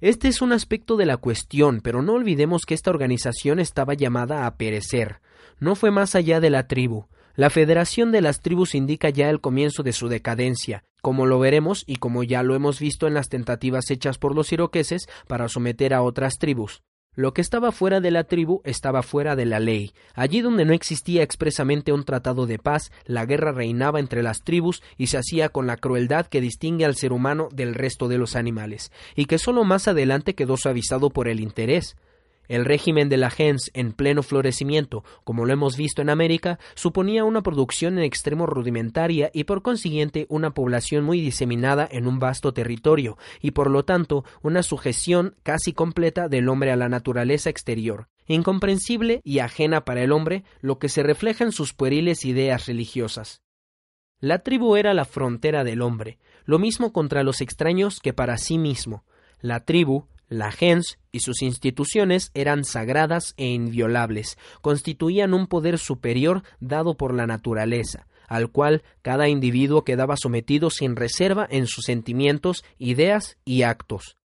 Este 0.00 0.26
es 0.26 0.42
un 0.42 0.50
aspecto 0.50 0.96
de 0.96 1.06
la 1.06 1.18
cuestión, 1.18 1.80
pero 1.82 2.02
no 2.02 2.14
olvidemos 2.14 2.62
que 2.66 2.74
esta 2.74 2.90
organización 2.90 3.60
estaba 3.60 3.94
llamada 3.94 4.44
a 4.46 4.56
perecer. 4.56 5.20
No 5.60 5.76
fue 5.76 5.92
más 5.92 6.16
allá 6.16 6.40
de 6.40 6.50
la 6.50 6.66
tribu. 6.66 7.06
La 7.36 7.48
federación 7.48 8.10
de 8.10 8.22
las 8.22 8.40
tribus 8.40 8.74
indica 8.74 9.10
ya 9.10 9.30
el 9.30 9.40
comienzo 9.40 9.84
de 9.84 9.92
su 9.92 10.08
decadencia, 10.08 10.82
como 11.00 11.26
lo 11.26 11.38
veremos 11.38 11.84
y 11.86 11.94
como 11.98 12.24
ya 12.24 12.42
lo 12.42 12.56
hemos 12.56 12.80
visto 12.80 13.06
en 13.06 13.14
las 13.14 13.28
tentativas 13.28 13.88
hechas 13.92 14.18
por 14.18 14.34
los 14.34 14.52
iroqueses 14.52 15.06
para 15.28 15.48
someter 15.48 15.94
a 15.94 16.02
otras 16.02 16.38
tribus. 16.40 16.82
Lo 17.16 17.32
que 17.32 17.40
estaba 17.40 17.70
fuera 17.70 18.00
de 18.00 18.10
la 18.10 18.24
tribu 18.24 18.60
estaba 18.64 19.02
fuera 19.02 19.36
de 19.36 19.46
la 19.46 19.60
ley. 19.60 19.92
Allí 20.14 20.40
donde 20.40 20.64
no 20.64 20.72
existía 20.72 21.22
expresamente 21.22 21.92
un 21.92 22.04
tratado 22.04 22.46
de 22.46 22.58
paz, 22.58 22.90
la 23.04 23.24
guerra 23.24 23.52
reinaba 23.52 24.00
entre 24.00 24.22
las 24.22 24.42
tribus 24.42 24.82
y 24.98 25.06
se 25.06 25.18
hacía 25.18 25.48
con 25.48 25.66
la 25.66 25.76
crueldad 25.76 26.26
que 26.26 26.40
distingue 26.40 26.84
al 26.84 26.96
ser 26.96 27.12
humano 27.12 27.48
del 27.52 27.74
resto 27.74 28.08
de 28.08 28.18
los 28.18 28.34
animales, 28.34 28.90
y 29.14 29.26
que 29.26 29.38
solo 29.38 29.64
más 29.64 29.86
adelante 29.86 30.34
quedó 30.34 30.56
suavizado 30.56 31.10
por 31.10 31.28
el 31.28 31.40
interés. 31.40 31.96
El 32.48 32.64
régimen 32.64 33.08
de 33.08 33.16
la 33.16 33.30
gens 33.30 33.70
en 33.74 33.92
pleno 33.92 34.22
florecimiento, 34.22 35.02
como 35.24 35.46
lo 35.46 35.52
hemos 35.52 35.76
visto 35.76 36.02
en 36.02 36.10
América, 36.10 36.58
suponía 36.74 37.24
una 37.24 37.42
producción 37.42 37.98
en 37.98 38.04
extremo 38.04 38.46
rudimentaria 38.46 39.30
y 39.32 39.44
por 39.44 39.62
consiguiente 39.62 40.26
una 40.28 40.52
población 40.52 41.04
muy 41.04 41.20
diseminada 41.20 41.88
en 41.90 42.06
un 42.06 42.18
vasto 42.18 42.52
territorio, 42.52 43.16
y 43.40 43.52
por 43.52 43.70
lo 43.70 43.84
tanto 43.84 44.24
una 44.42 44.62
sujeción 44.62 45.36
casi 45.42 45.72
completa 45.72 46.28
del 46.28 46.48
hombre 46.48 46.70
a 46.70 46.76
la 46.76 46.88
naturaleza 46.88 47.48
exterior, 47.48 48.08
incomprensible 48.26 49.20
y 49.24 49.38
ajena 49.38 49.84
para 49.84 50.02
el 50.02 50.12
hombre, 50.12 50.44
lo 50.60 50.78
que 50.78 50.88
se 50.88 51.02
refleja 51.02 51.44
en 51.44 51.52
sus 51.52 51.72
pueriles 51.72 52.24
ideas 52.24 52.66
religiosas. 52.66 53.42
La 54.20 54.38
tribu 54.40 54.76
era 54.76 54.94
la 54.94 55.04
frontera 55.04 55.64
del 55.64 55.82
hombre, 55.82 56.18
lo 56.44 56.58
mismo 56.58 56.92
contra 56.92 57.22
los 57.22 57.40
extraños 57.40 58.00
que 58.00 58.12
para 58.12 58.38
sí 58.38 58.58
mismo. 58.58 59.04
La 59.40 59.64
tribu, 59.64 60.06
la 60.28 60.50
gens 60.50 60.98
y 61.12 61.20
sus 61.20 61.42
instituciones 61.42 62.30
eran 62.34 62.64
sagradas 62.64 63.34
e 63.36 63.46
inviolables, 63.46 64.38
constituían 64.60 65.34
un 65.34 65.46
poder 65.46 65.78
superior 65.78 66.42
dado 66.60 66.96
por 66.96 67.14
la 67.14 67.26
naturaleza, 67.26 68.06
al 68.28 68.50
cual 68.50 68.82
cada 69.02 69.28
individuo 69.28 69.84
quedaba 69.84 70.16
sometido 70.16 70.70
sin 70.70 70.96
reserva 70.96 71.46
en 71.50 71.66
sus 71.66 71.84
sentimientos, 71.84 72.64
ideas 72.78 73.38
y 73.44 73.62
actos. 73.62 74.16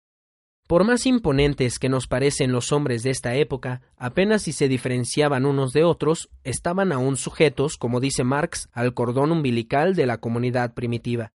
Por 0.67 0.83
más 0.83 1.07
imponentes 1.07 1.79
que 1.79 1.89
nos 1.89 2.05
parecen 2.05 2.51
los 2.51 2.71
hombres 2.71 3.01
de 3.01 3.09
esta 3.09 3.33
época, 3.35 3.81
apenas 3.97 4.43
si 4.43 4.51
se 4.51 4.67
diferenciaban 4.67 5.47
unos 5.47 5.73
de 5.73 5.83
otros, 5.83 6.29
estaban 6.43 6.91
aún 6.91 7.17
sujetos, 7.17 7.75
como 7.75 7.99
dice 7.99 8.23
Marx, 8.23 8.69
al 8.71 8.93
cordón 8.93 9.31
umbilical 9.31 9.95
de 9.95 10.05
la 10.05 10.19
comunidad 10.19 10.75
primitiva 10.75 11.33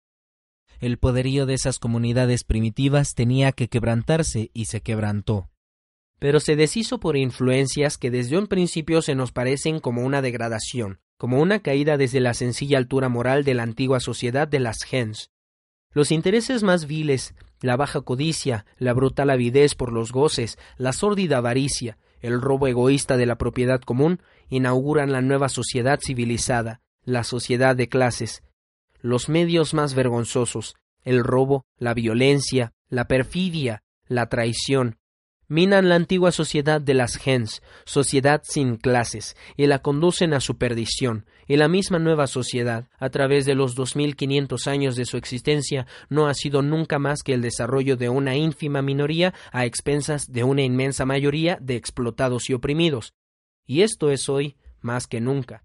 el 0.82 0.98
poderío 0.98 1.46
de 1.46 1.54
esas 1.54 1.78
comunidades 1.78 2.42
primitivas 2.42 3.14
tenía 3.14 3.52
que 3.52 3.68
quebrantarse 3.68 4.50
y 4.52 4.64
se 4.64 4.80
quebrantó. 4.80 5.48
Pero 6.18 6.40
se 6.40 6.56
deshizo 6.56 6.98
por 6.98 7.16
influencias 7.16 7.96
que 7.96 8.10
desde 8.10 8.36
un 8.36 8.48
principio 8.48 9.00
se 9.00 9.14
nos 9.14 9.30
parecen 9.30 9.78
como 9.78 10.02
una 10.02 10.22
degradación, 10.22 10.98
como 11.18 11.40
una 11.40 11.60
caída 11.60 11.96
desde 11.96 12.18
la 12.18 12.34
sencilla 12.34 12.78
altura 12.78 13.08
moral 13.08 13.44
de 13.44 13.54
la 13.54 13.62
antigua 13.62 14.00
sociedad 14.00 14.48
de 14.48 14.58
las 14.58 14.82
gens. 14.82 15.30
Los 15.92 16.10
intereses 16.10 16.64
más 16.64 16.88
viles, 16.88 17.36
la 17.60 17.76
baja 17.76 18.00
codicia, 18.00 18.66
la 18.76 18.92
brutal 18.92 19.30
avidez 19.30 19.76
por 19.76 19.92
los 19.92 20.10
goces, 20.10 20.58
la 20.78 20.92
sórdida 20.92 21.38
avaricia, 21.38 21.96
el 22.20 22.40
robo 22.40 22.66
egoísta 22.66 23.16
de 23.16 23.26
la 23.26 23.36
propiedad 23.36 23.80
común, 23.80 24.20
inauguran 24.48 25.12
la 25.12 25.20
nueva 25.20 25.48
sociedad 25.48 26.00
civilizada, 26.04 26.80
la 27.04 27.22
sociedad 27.22 27.76
de 27.76 27.88
clases, 27.88 28.42
los 29.02 29.28
medios 29.28 29.74
más 29.74 29.94
vergonzosos, 29.94 30.74
el 31.02 31.22
robo, 31.22 31.66
la 31.76 31.92
violencia, 31.92 32.72
la 32.88 33.06
perfidia, 33.08 33.82
la 34.06 34.28
traición, 34.28 34.98
minan 35.52 35.90
la 35.90 35.96
antigua 35.96 36.32
sociedad 36.32 36.80
de 36.80 36.94
las 36.94 37.18
gens, 37.18 37.62
sociedad 37.84 38.40
sin 38.42 38.76
clases, 38.76 39.36
y 39.54 39.66
la 39.66 39.80
conducen 39.80 40.32
a 40.32 40.40
su 40.40 40.56
perdición, 40.56 41.26
y 41.46 41.56
la 41.56 41.68
misma 41.68 41.98
nueva 41.98 42.26
sociedad, 42.26 42.88
a 42.98 43.10
través 43.10 43.44
de 43.44 43.54
los 43.54 43.74
dos 43.74 43.94
mil 43.94 44.16
quinientos 44.16 44.66
años 44.66 44.96
de 44.96 45.04
su 45.04 45.18
existencia, 45.18 45.86
no 46.08 46.26
ha 46.26 46.32
sido 46.32 46.62
nunca 46.62 46.98
más 46.98 47.22
que 47.22 47.34
el 47.34 47.42
desarrollo 47.42 47.98
de 47.98 48.08
una 48.08 48.34
ínfima 48.34 48.80
minoría 48.80 49.34
a 49.52 49.66
expensas 49.66 50.32
de 50.32 50.42
una 50.42 50.62
inmensa 50.62 51.04
mayoría 51.04 51.58
de 51.60 51.76
explotados 51.76 52.48
y 52.48 52.54
oprimidos. 52.54 53.12
Y 53.66 53.82
esto 53.82 54.10
es 54.10 54.30
hoy 54.30 54.56
más 54.80 55.06
que 55.06 55.20
nunca. 55.20 55.64